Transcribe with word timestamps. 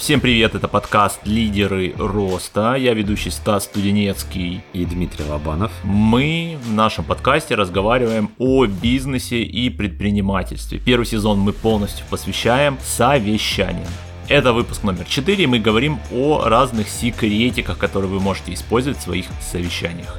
Всем 0.00 0.18
привет, 0.22 0.54
это 0.54 0.66
подкаст 0.66 1.20
«Лидеры 1.26 1.92
роста». 1.98 2.74
Я 2.74 2.94
ведущий 2.94 3.28
Стас 3.28 3.64
Студенецкий 3.64 4.62
и 4.72 4.86
Дмитрий 4.86 5.26
Лобанов. 5.26 5.70
Мы 5.84 6.56
в 6.64 6.72
нашем 6.72 7.04
подкасте 7.04 7.54
разговариваем 7.54 8.30
о 8.38 8.64
бизнесе 8.64 9.42
и 9.42 9.68
предпринимательстве. 9.68 10.80
Первый 10.82 11.04
сезон 11.04 11.40
мы 11.40 11.52
полностью 11.52 12.06
посвящаем 12.08 12.78
совещаниям. 12.82 13.90
Это 14.26 14.54
выпуск 14.54 14.84
номер 14.84 15.04
4, 15.04 15.44
и 15.44 15.46
мы 15.46 15.58
говорим 15.58 15.98
о 16.10 16.44
разных 16.48 16.88
секретиках, 16.88 17.76
которые 17.76 18.10
вы 18.10 18.20
можете 18.20 18.54
использовать 18.54 18.98
в 18.98 19.02
своих 19.02 19.26
совещаниях. 19.42 20.18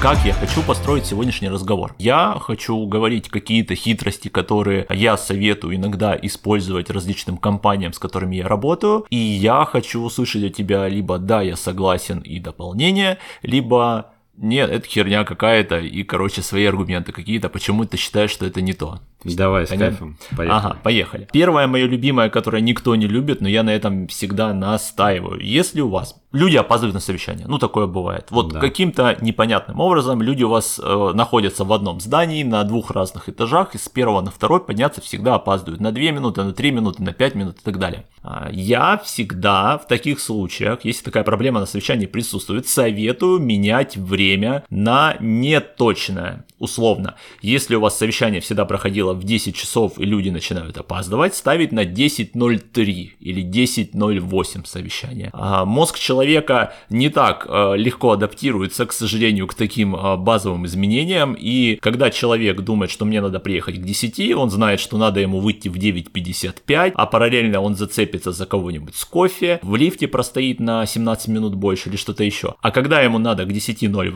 Как 0.00 0.18
я 0.24 0.34
хочу 0.34 0.62
построить 0.62 1.06
сегодняшний 1.06 1.48
разговор. 1.48 1.94
Я 1.98 2.36
хочу 2.40 2.86
говорить 2.86 3.28
какие-то 3.28 3.74
хитрости, 3.74 4.28
которые 4.28 4.86
я 4.90 5.16
советую 5.16 5.76
иногда 5.76 6.16
использовать 6.20 6.90
различным 6.90 7.38
компаниям, 7.38 7.92
с 7.92 7.98
которыми 7.98 8.36
я 8.36 8.48
работаю, 8.48 9.06
и 9.10 9.16
я 9.16 9.64
хочу 9.64 10.02
услышать 10.02 10.44
от 10.44 10.54
тебя 10.54 10.88
либо 10.88 11.18
«да, 11.18 11.40
я 11.42 11.56
согласен» 11.56 12.20
и 12.20 12.38
дополнение, 12.38 13.18
либо 13.42 14.12
нет, 14.36 14.70
это 14.70 14.86
херня 14.86 15.24
какая-то, 15.24 15.78
и, 15.78 16.02
короче, 16.02 16.42
свои 16.42 16.66
аргументы 16.66 17.12
какие-то, 17.12 17.48
почему 17.48 17.84
ты 17.84 17.96
считаешь, 17.96 18.30
что 18.30 18.46
это 18.46 18.60
не 18.60 18.72
то. 18.72 19.00
Давай, 19.24 19.66
с 19.66 19.70
кайфом. 19.70 20.16
Поехали. 20.36 20.58
Ага, 20.58 20.76
поехали. 20.82 21.28
Первое 21.32 21.66
мое 21.66 21.86
любимое, 21.86 22.28
которое 22.28 22.62
никто 22.62 22.94
не 22.94 23.08
любит, 23.08 23.40
но 23.40 23.48
я 23.48 23.62
на 23.62 23.70
этом 23.70 24.06
всегда 24.06 24.52
настаиваю. 24.52 25.40
Если 25.40 25.80
у 25.80 25.88
вас 25.88 26.20
люди 26.32 26.56
опаздывают 26.56 26.94
на 26.94 27.00
совещание, 27.00 27.46
ну 27.48 27.58
такое 27.58 27.86
бывает. 27.86 28.26
Вот 28.30 28.52
да. 28.52 28.60
каким-то 28.60 29.16
непонятным 29.20 29.80
образом 29.80 30.22
люди 30.22 30.44
у 30.44 30.50
вас 30.50 30.80
э, 30.80 31.12
находятся 31.14 31.64
в 31.64 31.72
одном 31.72 31.98
здании 31.98 32.44
на 32.44 32.62
двух 32.64 32.90
разных 32.90 33.28
этажах, 33.28 33.74
и 33.74 33.78
с 33.78 33.88
первого 33.88 34.20
на 34.20 34.30
второй 34.30 34.60
подняться 34.60 35.00
всегда 35.00 35.34
опаздывают 35.34 35.80
на 35.80 35.90
2 35.90 36.02
минуты, 36.12 36.44
на 36.44 36.52
3 36.52 36.70
минуты, 36.70 37.02
на 37.02 37.12
5 37.12 37.34
минут 37.34 37.56
и 37.58 37.64
так 37.64 37.78
далее. 37.78 38.04
А, 38.22 38.48
я 38.52 38.98
всегда 38.98 39.78
в 39.78 39.88
таких 39.88 40.20
случаях, 40.20 40.84
если 40.84 41.04
такая 41.04 41.24
проблема 41.24 41.60
на 41.60 41.66
совещании 41.66 42.06
присутствует, 42.06 42.68
советую 42.68 43.40
менять 43.40 43.96
время 43.96 44.25
на 44.70 45.16
неточное. 45.20 46.44
Условно, 46.58 47.16
если 47.42 47.74
у 47.74 47.80
вас 47.80 47.98
совещание 47.98 48.40
всегда 48.40 48.64
проходило 48.64 49.12
в 49.12 49.22
10 49.22 49.54
часов 49.54 49.98
и 49.98 50.04
люди 50.04 50.30
начинают 50.30 50.78
опаздывать, 50.78 51.34
ставить 51.34 51.70
на 51.70 51.84
10.03 51.84 53.10
или 53.20 53.44
10.08 53.44 54.66
совещание. 54.66 55.30
А 55.34 55.66
мозг 55.66 55.98
человека 55.98 56.72
не 56.88 57.10
так 57.10 57.46
э, 57.46 57.76
легко 57.76 58.12
адаптируется, 58.12 58.86
к 58.86 58.92
сожалению, 58.92 59.46
к 59.48 59.54
таким 59.54 59.94
э, 59.94 60.16
базовым 60.16 60.64
изменениям, 60.64 61.34
и 61.38 61.76
когда 61.76 62.10
человек 62.10 62.62
думает, 62.62 62.90
что 62.90 63.04
мне 63.04 63.20
надо 63.20 63.38
приехать 63.38 63.76
к 63.76 63.84
10, 63.84 64.34
он 64.34 64.50
знает, 64.50 64.80
что 64.80 64.96
надо 64.96 65.20
ему 65.20 65.40
выйти 65.40 65.68
в 65.68 65.76
9.55, 65.76 66.92
а 66.94 67.06
параллельно 67.06 67.60
он 67.60 67.74
зацепится 67.74 68.32
за 68.32 68.46
кого-нибудь 68.46 68.96
с 68.96 69.04
кофе, 69.04 69.60
в 69.62 69.76
лифте 69.76 70.08
простоит 70.08 70.58
на 70.58 70.86
17 70.86 71.28
минут 71.28 71.54
больше 71.54 71.90
или 71.90 71.96
что-то 71.96 72.24
еще. 72.24 72.54
А 72.62 72.70
когда 72.70 73.02
ему 73.02 73.18
надо 73.18 73.44
к 73.44 73.50
10.08 73.50 74.15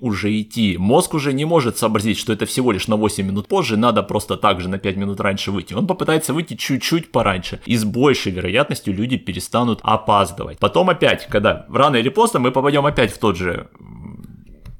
уже 0.00 0.40
идти, 0.40 0.76
мозг 0.78 1.14
уже 1.14 1.32
не 1.32 1.44
может 1.44 1.78
сообразить, 1.78 2.18
что 2.18 2.32
это 2.32 2.46
всего 2.46 2.72
лишь 2.72 2.88
на 2.88 2.96
8 2.96 3.26
минут 3.26 3.48
позже, 3.48 3.76
надо 3.76 4.02
просто 4.02 4.36
также 4.36 4.68
на 4.68 4.78
5 4.78 4.96
минут 4.96 5.20
раньше 5.20 5.50
выйти. 5.50 5.74
Он 5.74 5.86
попытается 5.86 6.32
выйти 6.32 6.54
чуть-чуть 6.54 7.12
пораньше. 7.12 7.60
И 7.66 7.76
с 7.76 7.84
большей 7.84 8.32
вероятностью 8.32 8.94
люди 8.94 9.16
перестанут 9.16 9.80
опаздывать. 9.82 10.58
Потом 10.58 10.90
опять, 10.90 11.26
когда 11.28 11.66
рано 11.72 11.96
или 11.96 12.08
поздно 12.08 12.40
мы 12.40 12.50
попадем 12.50 12.86
опять 12.86 13.12
в 13.12 13.18
тот 13.18 13.36
же 13.36 13.68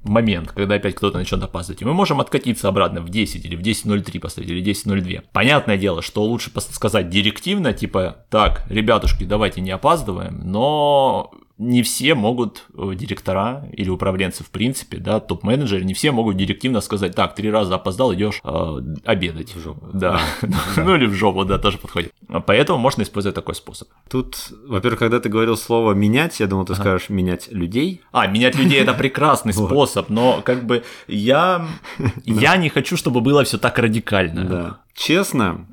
момент, 0.09 0.53
когда 0.53 0.77
опять 0.77 0.95
кто-то 0.95 1.19
начнет 1.19 1.43
опаздывать. 1.43 1.83
И 1.83 1.85
мы 1.85 1.95
можем 1.95 2.21
откатиться 2.21 2.69
обратно 2.69 3.01
в 3.01 3.09
10 3.09 3.45
или 3.45 3.57
в 3.57 3.61
10.03 3.61 4.21
поставить, 4.21 4.51
или 4.51 4.63
10.02. 4.63 5.25
Понятное 5.33 5.77
дело, 5.77 6.03
что 6.03 6.25
лучше 6.25 6.51
сказать 6.61 7.11
директивно, 7.11 7.73
типа, 7.73 8.25
так, 8.31 8.65
ребятушки, 8.69 9.25
давайте 9.25 9.61
не 9.61 9.71
опаздываем, 9.71 10.41
но 10.45 11.31
не 11.59 11.83
все 11.83 12.15
могут 12.15 12.67
э, 12.77 12.93
директора 12.95 13.69
или 13.73 13.91
управленцы 13.91 14.45
в 14.45 14.51
принципе, 14.51 14.99
да, 14.99 15.19
топ-менеджеры, 15.19 15.85
не 15.85 15.93
все 15.93 16.13
могут 16.13 16.37
директивно 16.37 16.81
сказать, 16.81 17.15
так, 17.15 17.35
три 17.35 17.51
раза 17.51 17.75
опоздал, 17.75 18.15
идешь 18.15 18.41
э, 18.45 18.81
обедать. 19.05 19.55
В 19.55 19.61
жопу. 19.61 19.89
Да. 19.93 20.21
ну 20.77 20.95
или 20.95 21.07
в 21.07 21.15
жопу, 21.15 21.45
да, 21.45 21.59
тоже 21.59 21.79
подходит. 21.79 22.13
Поэтому 22.47 22.79
можно 22.79 23.03
использовать 23.03 23.35
такой 23.35 23.57
способ. 23.57 23.89
Тут, 24.09 24.51
во-первых, 24.67 25.01
когда 25.01 25.19
ты 25.19 25.29
говорил 25.29 25.57
слово 25.57 25.93
менять, 25.93 26.39
я 26.39 26.47
думал, 26.47 26.65
ты 26.65 26.75
скажешь 26.77 27.09
менять 27.09 27.51
людей. 27.51 28.03
А, 28.13 28.27
менять 28.29 28.55
людей 28.55 28.81
это 28.81 28.95
прекрасный 28.95 29.53
способ, 29.55 30.09
но 30.11 30.41
как 30.45 30.65
бы 30.65 30.85
я, 31.09 31.67
я 32.25 32.57
не 32.57 32.69
хочу, 32.69 32.97
чтобы 32.97 33.21
было 33.21 33.43
все 33.43 33.59
так 33.59 33.79
радикально. 33.79 34.45
Да. 34.45 34.81
Честно, 34.95 35.67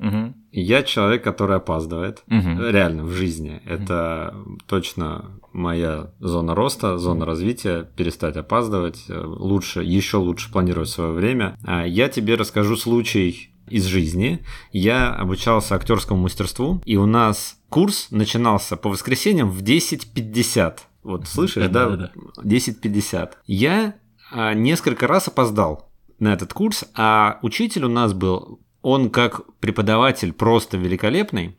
я 0.60 0.82
человек, 0.82 1.22
который 1.22 1.56
опаздывает. 1.56 2.22
Реально, 2.28 3.04
в 3.04 3.12
жизни. 3.12 3.60
Это 3.66 4.34
точно 4.66 5.40
моя 5.52 6.12
зона 6.20 6.54
роста, 6.54 6.98
зона 6.98 7.24
развития, 7.24 7.88
перестать 7.96 8.36
опаздывать, 8.36 9.04
э, 9.08 9.18
лучше, 9.24 9.82
еще 9.82 10.18
лучше 10.18 10.52
планировать 10.52 10.88
свое 10.88 11.12
время. 11.12 11.56
А 11.64 11.86
я 11.86 12.08
тебе 12.08 12.34
расскажу 12.34 12.76
случай 12.76 13.50
из 13.68 13.84
жизни. 13.84 14.44
Я 14.72 15.12
обучался 15.12 15.74
актерскому 15.74 16.22
мастерству, 16.22 16.80
и 16.84 16.96
у 16.96 17.06
нас 17.06 17.58
курс 17.68 18.08
начинался 18.10 18.76
по 18.76 18.88
воскресеньям 18.88 19.50
в 19.50 19.62
10.50. 19.62 20.78
Вот 21.02 21.26
слышишь, 21.26 21.68
да? 21.68 21.88
да? 21.90 22.10
10.50. 22.42 23.32
Я 23.46 23.94
а, 24.32 24.54
несколько 24.54 25.06
раз 25.06 25.28
опоздал 25.28 25.90
на 26.18 26.32
этот 26.32 26.52
курс, 26.52 26.84
а 26.94 27.38
учитель 27.42 27.84
у 27.84 27.88
нас 27.88 28.12
был, 28.12 28.60
он 28.86 29.10
как 29.10 29.40
преподаватель 29.58 30.32
просто 30.32 30.76
великолепный, 30.76 31.56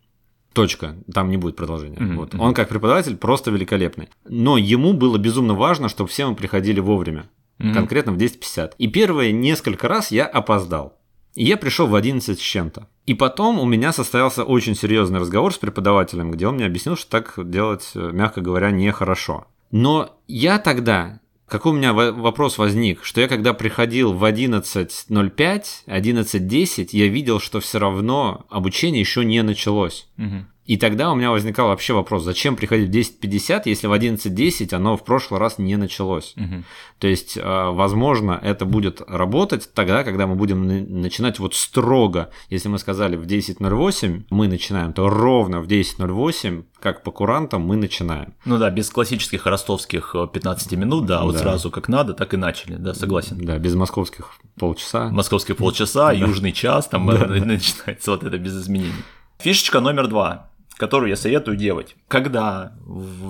Точка. 0.53 0.95
Там 1.13 1.29
не 1.29 1.37
будет 1.37 1.55
продолжения. 1.55 1.97
Mm-hmm. 1.97 2.15
Вот. 2.15 2.35
Он 2.35 2.53
как 2.55 2.69
преподаватель 2.69 3.15
просто 3.15 3.51
великолепный. 3.51 4.09
Но 4.27 4.57
ему 4.57 4.93
было 4.93 5.19
безумно 5.19 5.53
важно, 5.53 5.87
чтобы 5.87 6.09
все 6.09 6.27
мы 6.27 6.35
приходили 6.35 6.79
вовремя. 6.79 7.29
Mm-hmm. 7.59 7.73
Конкретно 7.73 8.13
в 8.13 8.17
10.50. 8.17 8.71
И 8.79 8.87
первые 8.87 9.33
несколько 9.33 9.87
раз 9.87 10.09
я 10.09 10.25
опоздал. 10.25 10.97
И 11.35 11.43
я 11.43 11.57
пришел 11.57 11.85
в 11.85 11.93
11 11.93 12.39
с 12.39 12.41
чем-то. 12.41 12.87
И 13.05 13.13
потом 13.13 13.59
у 13.59 13.65
меня 13.65 13.91
состоялся 13.91 14.43
очень 14.43 14.73
серьезный 14.73 15.19
разговор 15.19 15.53
с 15.53 15.57
преподавателем, 15.57 16.31
где 16.31 16.47
он 16.47 16.55
мне 16.55 16.65
объяснил, 16.65 16.95
что 16.95 17.11
так 17.11 17.33
делать, 17.37 17.91
мягко 17.93 18.41
говоря, 18.41 18.71
нехорошо. 18.71 19.45
Но 19.69 20.17
я 20.27 20.57
тогда 20.57 21.19
какой 21.47 21.71
у 21.71 21.75
меня 21.75 21.93
вопрос 21.93 22.57
возник, 22.57 23.03
что 23.03 23.21
я 23.21 23.27
когда 23.27 23.53
приходил 23.53 24.13
в 24.13 24.23
11.05, 24.23 25.63
11.10, 25.87 26.89
я 26.91 27.07
видел, 27.07 27.39
что 27.39 27.59
все 27.59 27.79
равно 27.79 28.45
обучение 28.49 28.99
еще 28.99 29.23
не 29.23 29.41
началось. 29.43 30.09
Угу. 30.17 30.45
И 30.67 30.75
тогда 30.75 31.11
у 31.11 31.15
меня 31.15 31.31
возникал 31.31 31.69
вообще 31.69 31.93
вопрос, 31.93 32.23
зачем 32.23 32.57
приходить 32.57 32.89
в 32.89 33.23
10.50, 33.23 33.61
если 33.65 33.87
в 33.87 33.93
11.10 33.93 34.75
оно 34.75 34.97
в 34.97 35.03
прошлый 35.05 35.39
раз 35.39 35.57
не 35.57 35.77
началось. 35.77 36.33
Угу. 36.35 36.63
То 36.99 37.07
есть, 37.07 37.39
а, 37.41 37.71
возможно, 37.71 38.37
это 38.43 38.65
будет 38.65 39.01
работать 39.07 39.73
тогда, 39.73 40.03
когда 40.03 40.27
мы 40.27 40.35
будем 40.35 40.67
начинать 41.01 41.39
вот 41.39 41.55
строго. 41.55 42.31
Если 42.49 42.67
мы 42.67 42.79
сказали 42.79 43.15
в 43.15 43.25
10.08 43.25 44.25
мы 44.29 44.49
начинаем, 44.49 44.91
то 44.91 45.09
ровно 45.09 45.61
в 45.61 45.67
10.08, 45.67 46.65
как 46.81 47.01
по 47.01 47.11
курантам, 47.11 47.61
мы 47.61 47.77
начинаем. 47.77 48.33
Ну 48.43 48.57
да, 48.57 48.69
без 48.69 48.89
классических 48.89 49.45
ростовских 49.45 50.15
15 50.33 50.73
минут, 50.73 51.05
да, 51.05 51.23
вот 51.23 51.35
да. 51.35 51.39
сразу 51.39 51.71
как 51.71 51.87
надо, 51.87 52.13
так 52.13 52.33
и 52.33 52.37
начали, 52.37 52.75
да, 52.75 52.93
согласен. 52.93 53.37
Да, 53.37 53.57
без 53.57 53.73
московских 53.75 54.33
полчаса. 54.59 55.07
Московских 55.11 55.55
полчаса, 55.55 56.11
южный 56.11 56.51
час, 56.51 56.89
там 56.89 57.05
начинается 57.05 58.11
вот 58.11 58.25
это 58.25 58.37
без 58.37 58.53
изменений. 58.57 58.91
Фишечка 59.39 59.79
номер 59.79 60.07
два 60.07 60.49
которую 60.77 61.09
я 61.09 61.15
советую 61.15 61.57
делать. 61.57 61.95
Когда 62.07 62.73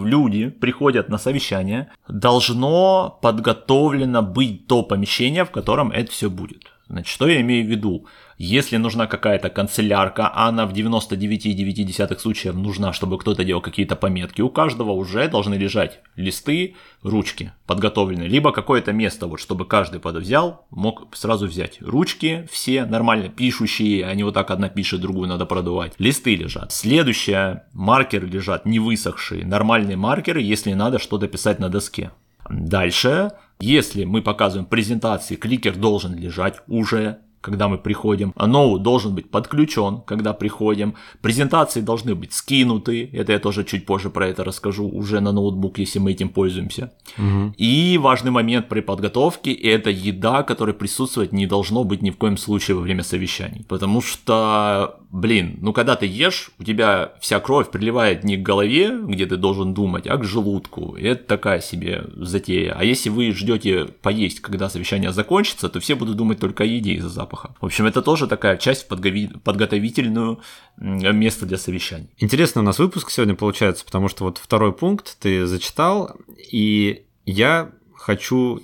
люди 0.03 0.49
приходят 0.49 1.09
на 1.09 1.17
совещание, 1.17 1.91
должно 2.07 3.17
подготовлено 3.21 4.21
быть 4.21 4.67
то 4.67 4.83
помещение, 4.83 5.45
в 5.45 5.51
котором 5.51 5.91
это 5.91 6.11
все 6.11 6.29
будет. 6.29 6.71
Значит, 6.89 7.07
что 7.07 7.27
я 7.27 7.41
имею 7.41 7.65
в 7.65 7.69
виду? 7.69 8.05
Если 8.37 8.77
нужна 8.77 9.07
какая-то 9.07 9.49
канцелярка, 9.49 10.27
а 10.27 10.47
она 10.47 10.65
в 10.65 10.73
99,9 10.73 12.19
случаев 12.19 12.55
нужна, 12.55 12.93
чтобы 12.93 13.17
кто-то 13.17 13.43
делал 13.43 13.61
какие-то 13.61 13.95
пометки, 13.95 14.41
у 14.41 14.49
каждого 14.49 14.91
уже 14.91 15.27
должны 15.27 15.55
лежать 15.55 15.99
листы, 16.15 16.75
ручки 17.01 17.51
подготовленные, 17.65 18.29
либо 18.29 18.51
какое-то 18.51 18.93
место, 18.93 19.27
вот, 19.27 19.39
чтобы 19.39 19.65
каждый 19.65 19.99
подвзял, 19.99 20.65
мог 20.69 21.07
сразу 21.15 21.47
взять. 21.47 21.77
Ручки 21.81 22.47
все 22.51 22.85
нормально 22.85 23.29
пишущие, 23.29 24.05
они 24.05 24.23
вот 24.23 24.35
так 24.35 24.51
одна 24.51 24.69
пишет, 24.69 25.01
другую 25.01 25.27
надо 25.27 25.45
продувать. 25.45 25.93
Листы 25.97 26.35
лежат. 26.35 26.71
Следующее, 26.71 27.63
маркеры 27.73 28.27
лежат 28.27 28.65
не 28.65 28.79
высохшие, 28.79 29.45
нормальные 29.45 29.97
маркеры, 29.97 30.41
если 30.41 30.73
надо 30.73 30.99
что-то 30.99 31.27
писать 31.27 31.59
на 31.59 31.69
доске. 31.69 32.11
Дальше, 32.49 33.31
если 33.59 34.03
мы 34.03 34.21
показываем 34.21 34.67
презентации, 34.67 35.35
кликер 35.35 35.75
должен 35.75 36.15
лежать 36.15 36.61
уже 36.67 37.19
когда 37.41 37.67
мы 37.67 37.77
приходим. 37.77 38.33
Ноут 38.35 38.83
должен 38.83 39.15
быть 39.15 39.29
подключен, 39.29 40.01
когда 40.01 40.33
приходим. 40.33 40.95
Презентации 41.21 41.81
должны 41.81 42.15
быть 42.15 42.33
скинуты. 42.33 43.09
Это 43.13 43.33
я 43.33 43.39
тоже 43.39 43.63
чуть 43.63 43.85
позже 43.85 44.09
про 44.09 44.27
это 44.27 44.43
расскажу 44.43 44.87
уже 44.87 45.19
на 45.19 45.31
ноутбук, 45.31 45.77
если 45.77 45.99
мы 45.99 46.11
этим 46.11 46.29
пользуемся. 46.29 46.91
Угу. 47.17 47.53
И 47.57 47.97
важный 48.01 48.31
момент 48.31 48.67
при 48.67 48.81
подготовке– 48.81 49.53
это 49.53 49.89
еда, 49.89 50.43
которая 50.43 50.73
присутствовать 50.73 51.31
не 51.31 51.47
должно 51.47 51.83
быть 51.83 52.01
ни 52.01 52.09
в 52.09 52.17
коем 52.17 52.37
случае 52.37 52.75
во 52.75 52.81
время 52.81 53.03
совещаний. 53.03 53.65
Потому 53.67 54.01
что, 54.01 54.99
блин, 55.11 55.57
ну 55.61 55.73
когда 55.73 55.95
ты 55.95 56.05
ешь, 56.05 56.51
у 56.59 56.63
тебя 56.63 57.13
вся 57.19 57.39
кровь 57.39 57.69
приливает 57.69 58.23
не 58.23 58.37
к 58.37 58.41
голове, 58.41 58.97
где 59.03 59.25
ты 59.25 59.37
должен 59.37 59.73
думать, 59.73 60.07
а 60.07 60.17
к 60.17 60.23
желудку. 60.23 60.95
И 60.95 61.03
это 61.03 61.23
такая 61.23 61.61
себе 61.61 62.05
затея. 62.15 62.75
А 62.77 62.83
если 62.83 63.09
вы 63.09 63.31
ждете 63.31 63.85
поесть, 63.85 64.41
когда 64.41 64.69
совещание 64.69 65.11
закончится, 65.11 65.69
то 65.69 65.79
все 65.79 65.95
будут 65.95 66.17
думать 66.17 66.39
только 66.39 66.63
о 66.63 66.67
еде 66.67 66.93
из-за 66.93 67.09
запаха. 67.27 67.55
В 67.61 67.65
общем, 67.65 67.85
это 67.85 68.01
тоже 68.01 68.27
такая 68.27 68.57
часть 68.57 68.87
подгови... 68.87 69.27
подготовительную 69.43 70.39
место 70.77 71.45
для 71.45 71.57
совещаний. 71.57 72.09
Интересно 72.17 72.61
у 72.61 72.63
нас 72.63 72.79
выпуск 72.79 73.09
сегодня 73.09 73.35
получается, 73.35 73.85
потому 73.85 74.07
что 74.07 74.23
вот 74.23 74.37
второй 74.37 74.73
пункт 74.73 75.17
ты 75.19 75.45
зачитал, 75.45 76.15
и 76.51 77.05
я 77.25 77.71
хочу 77.95 78.61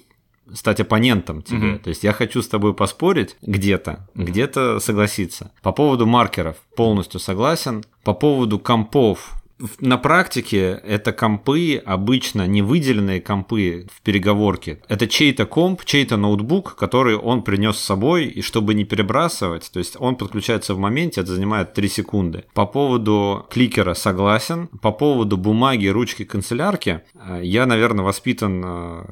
стать 0.53 0.79
оппонентом 0.79 1.41
тебе. 1.41 1.73
Угу. 1.73 1.79
То 1.79 1.89
есть 1.89 2.03
я 2.03 2.13
хочу 2.13 2.41
с 2.41 2.47
тобой 2.47 2.73
поспорить 2.73 3.35
где-то, 3.41 4.07
где-то 4.13 4.79
согласиться. 4.79 5.51
По 5.61 5.71
поводу 5.71 6.05
маркеров 6.05 6.57
полностью 6.75 7.19
согласен. 7.19 7.83
По 8.03 8.13
поводу 8.13 8.59
компов 8.59 9.42
на 9.79 9.97
практике 9.97 10.81
это 10.83 11.13
компы 11.13 11.81
обычно 11.85 12.47
не 12.47 12.61
выделенные 12.61 13.21
компы 13.21 13.87
в 13.93 14.01
переговорке. 14.01 14.81
Это 14.87 15.07
чей-то 15.07 15.45
комп, 15.45 15.83
чей-то 15.85 16.17
ноутбук, 16.17 16.75
который 16.75 17.15
он 17.15 17.43
принес 17.43 17.77
с 17.77 17.83
собой, 17.83 18.25
и 18.25 18.41
чтобы 18.41 18.73
не 18.73 18.83
перебрасывать, 18.83 19.69
то 19.71 19.79
есть 19.79 19.95
он 19.99 20.15
подключается 20.15 20.75
в 20.75 20.79
моменте, 20.79 21.21
это 21.21 21.33
занимает 21.33 21.73
3 21.73 21.87
секунды. 21.87 22.43
По 22.53 22.65
поводу 22.65 23.45
кликера 23.49 23.93
согласен. 23.93 24.67
По 24.81 24.91
поводу 24.91 25.37
бумаги, 25.37 25.87
ручки, 25.87 26.25
канцелярки, 26.25 27.01
э, 27.13 27.41
я, 27.43 27.65
наверное, 27.65 28.03
воспитан 28.03 28.63
э, 28.65 29.05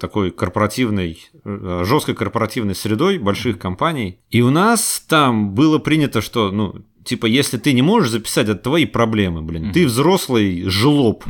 такой 0.00 0.30
корпоративной, 0.30 1.18
э, 1.44 1.82
жесткой 1.84 2.14
корпоративной 2.14 2.74
средой 2.74 3.18
больших 3.18 3.58
компаний. 3.58 4.18
И 4.30 4.42
у 4.42 4.50
нас 4.50 5.04
там 5.08 5.54
было 5.54 5.78
принято, 5.78 6.20
что, 6.20 6.50
ну, 6.50 6.84
типа, 7.06 7.26
если 7.26 7.56
ты 7.56 7.72
не 7.72 7.82
можешь 7.82 8.10
записать, 8.10 8.48
это 8.48 8.60
твои 8.60 8.84
проблемы, 8.84 9.42
блин. 9.42 9.66
Mm-hmm. 9.66 9.72
Ты 9.72 9.86
взрослый 9.86 10.68
жлоб. 10.68 11.24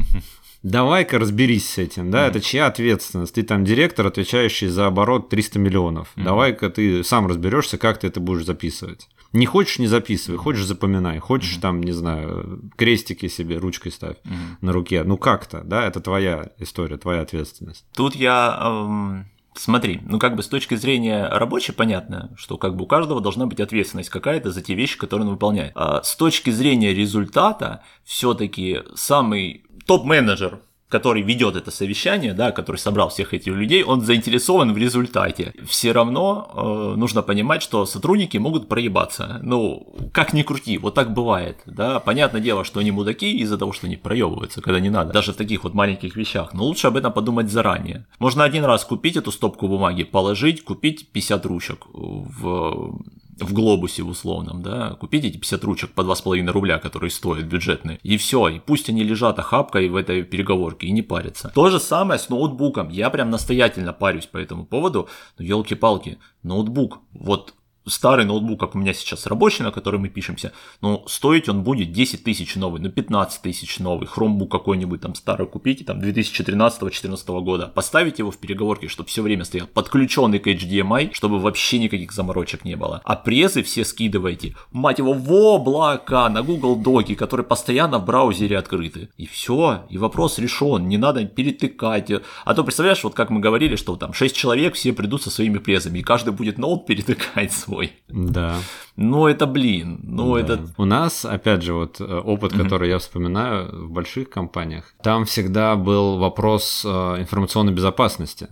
Давай-ка 0.63 1.19
разберись 1.21 1.69
с 1.69 1.79
этим, 1.79 2.11
да, 2.11 2.25
mm-hmm. 2.25 2.31
это 2.31 2.41
чья 2.41 2.67
ответственность? 2.67 3.35
Ты 3.35 3.45
там 3.45 3.65
директор, 3.65 4.05
отвечающий 4.07 4.67
за 4.67 4.87
оборот 4.87 5.29
300 5.29 5.59
миллионов. 5.61 6.13
Mm-hmm. 6.17 6.25
Давай-ка 6.25 6.71
ты 6.71 7.05
сам 7.05 7.29
разберешься, 7.29 7.79
как 7.79 8.01
ты 8.01 8.09
это 8.09 8.19
будешь 8.19 8.45
записывать. 8.45 9.09
Не 9.33 9.47
хочешь, 9.47 9.79
не 9.79 9.87
записывай, 9.87 10.39
хочешь, 10.39 10.65
запоминай, 10.65 11.19
хочешь, 11.19 11.57
mm-hmm. 11.57 11.61
там, 11.61 11.83
не 11.83 11.93
знаю, 11.93 12.63
крестики 12.77 13.29
себе 13.29 13.59
ручкой 13.59 13.93
ставь 13.93 14.17
mm-hmm. 14.25 14.57
на 14.63 14.73
руке. 14.73 15.05
Ну 15.05 15.19
как-то, 15.19 15.63
да, 15.63 15.87
это 15.87 16.01
твоя 16.01 16.51
история, 16.59 16.97
твоя 16.97 17.21
ответственность. 17.21 17.85
Тут 17.95 18.17
я 18.17 18.59
эм, 18.61 19.27
Смотри, 19.57 20.01
ну 20.05 20.19
как 20.19 20.37
бы 20.37 20.43
с 20.43 20.49
точки 20.49 20.75
зрения 20.75 21.29
рабочей 21.29 21.73
понятно, 21.73 22.31
что 22.37 22.59
как 22.59 22.77
бы 22.77 22.85
у 22.85 22.87
каждого 22.87 23.21
должна 23.21 23.47
быть 23.47 23.61
ответственность 23.61 24.11
какая-то 24.11 24.51
за 24.51 24.63
те 24.63 24.75
вещи, 24.75 24.99
которые 24.99 25.27
он 25.27 25.33
выполняет. 25.33 25.73
А 25.75 26.03
с 26.03 26.15
точки 26.17 26.51
зрения 26.51 26.93
результата, 26.93 27.83
все-таки 28.05 28.83
самый 28.95 29.65
топ-менеджер 29.87 30.61
который 30.89 31.23
ведет 31.23 31.57
это 31.57 31.71
совещание, 31.71 32.33
да, 32.33 32.53
который 32.53 32.77
собрал 32.77 33.09
всех 33.09 33.35
этих 33.35 33.53
людей, 33.53 33.83
он 33.83 34.03
заинтересован 34.03 34.73
в 34.73 34.77
результате. 34.77 35.53
Все 35.67 35.93
равно 35.93 36.49
э, 36.55 36.99
нужно 36.99 37.23
понимать, 37.23 37.63
что 37.63 37.87
сотрудники 37.87 38.37
могут 38.37 38.69
проебаться. 38.69 39.41
Ну, 39.43 39.95
как 40.13 40.33
ни 40.33 40.43
крути, 40.43 40.79
вот 40.79 40.95
так 40.95 41.13
бывает, 41.13 41.59
да. 41.67 41.99
Понятное 41.99 42.41
дело, 42.41 42.65
что 42.65 42.81
они 42.81 42.93
мудаки 42.93 43.37
из-за 43.39 43.59
того, 43.59 43.73
что 43.73 43.87
они 43.87 43.97
проебываются, 43.97 44.61
когда 44.61 44.79
не 44.79 44.91
надо. 44.91 45.13
Даже 45.13 45.33
в 45.33 45.37
таких 45.37 45.65
вот 45.65 45.75
маленьких 45.75 46.15
вещах. 46.17 46.55
Но 46.55 46.65
лучше 46.65 46.87
об 46.87 46.97
этом 46.97 47.13
подумать 47.13 47.51
заранее. 47.51 48.07
Можно 48.19 48.45
один 48.45 48.65
раз 48.65 48.85
купить 48.85 49.17
эту 49.17 49.33
стопку 49.33 49.67
бумаги, 49.69 50.05
положить, 50.05 50.63
купить 50.65 51.09
50 51.11 51.47
ручек 51.47 51.87
в 51.93 53.01
в 53.39 53.53
глобусе 53.53 54.03
в 54.03 54.09
условном, 54.09 54.63
да, 54.63 54.95
купить 54.95 55.25
эти 55.25 55.37
50 55.37 55.65
ручек 55.65 55.91
по 55.93 56.01
2,5 56.01 56.51
рубля, 56.51 56.79
которые 56.79 57.11
стоят 57.11 57.45
бюджетные, 57.45 57.99
и 58.03 58.17
все, 58.17 58.49
и 58.49 58.59
пусть 58.59 58.89
они 58.89 59.05
лежат 59.05 59.39
охапкой 59.39 59.89
в 59.89 59.97
этой 59.97 60.23
переговорке 60.23 60.87
и 60.87 60.93
не 60.93 61.03
парятся. 61.03 61.53
То 61.55 61.69
же 61.69 61.79
самое 61.79 62.19
с 62.19 62.29
ноутбуком, 62.29 62.89
я 62.89 63.11
прям 63.11 63.31
настоятельно 63.31 63.93
парюсь 63.93 64.27
по 64.27 64.39
этому 64.39 64.65
поводу, 64.65 65.09
но 65.39 65.45
елки-палки, 65.45 66.19
ноутбук, 66.43 67.01
вот 67.13 67.55
старый 67.87 68.25
ноутбук, 68.25 68.61
как 68.61 68.75
у 68.75 68.79
меня 68.79 68.93
сейчас 68.95 69.27
рабочий, 69.27 69.63
на 69.63 69.71
который 69.71 70.01
мы 70.01 70.09
пишемся, 70.09 70.53
но 70.81 71.05
стоить 71.07 71.49
он 71.49 71.63
будет 71.63 71.93
10 71.93 72.25
тысяч 72.25 72.57
новый, 72.57 72.81
ну 72.81 72.91
15 72.91 73.43
тысяч 73.43 73.79
новый, 73.79 74.07
хромбук 74.07 74.51
какой-нибудь 74.51 75.01
там 75.01 75.15
старый 75.15 75.47
купите, 75.47 75.85
там 75.85 76.01
2013-2014 76.01 77.41
года, 77.41 77.69
поставить 77.69 78.19
его 78.19 78.31
в 78.31 78.39
переговорке, 78.39 78.89
чтобы 78.89 79.09
все 79.09 79.23
время 79.23 79.45
стоял 79.45 79.67
подключенный 79.67 80.39
к 80.39 80.47
HDMI, 80.47 81.13
чтобы 81.13 81.39
вообще 81.39 81.79
никаких 81.79 82.13
заморочек 82.13 82.65
не 82.65 82.77
было. 82.77 83.01
А 83.05 83.17
презы 83.17 83.63
все 83.63 83.85
скидывайте, 83.85 84.55
мать 84.73 84.99
его, 84.99 85.13
в 85.13 85.33
облака, 85.33 86.29
на 86.29 86.43
Google 86.43 86.77
Доки, 86.77 87.15
которые 87.15 87.47
постоянно 87.47 87.99
в 87.99 88.05
браузере 88.05 88.59
открыты. 88.59 89.09
И 89.17 89.27
все, 89.27 89.85
и 89.91 89.99
вопрос 89.99 90.39
решен, 90.39 90.89
не 90.89 90.99
надо 90.99 91.25
перетыкать. 91.25 92.11
А 92.45 92.55
то 92.55 92.65
представляешь, 92.65 93.05
вот 93.05 93.15
как 93.15 93.31
мы 93.31 93.41
говорили, 93.41 93.77
что 93.77 93.97
там 93.97 94.13
6 94.13 94.35
человек, 94.35 94.75
все 94.75 94.93
придут 94.93 95.23
со 95.23 95.31
своими 95.31 95.59
презами, 95.59 95.99
и 96.01 96.03
каждый 96.03 96.33
будет 96.33 96.59
ноут 96.59 96.87
перетыкать 96.87 97.53
свой 97.53 97.76
свой. 97.77 97.93
Да. 98.09 98.59
Ну, 98.97 99.27
это, 99.27 99.47
блин, 99.47 100.01
ну, 100.03 100.35
да. 100.35 100.41
это... 100.41 100.69
У 100.79 100.85
нас, 100.85 101.25
опять 101.25 101.63
же, 101.63 101.75
вот 101.75 102.01
э, 102.01 102.05
опыт, 102.05 102.53
который 102.53 102.89
я 102.89 102.99
вспоминаю 102.99 103.87
в 103.87 103.91
больших 103.91 104.31
компаниях, 104.31 104.95
там 105.03 105.25
всегда 105.25 105.77
был 105.77 106.19
вопрос 106.19 106.83
э, 106.85 106.89
информационной 107.21 107.73
безопасности. 107.73 108.49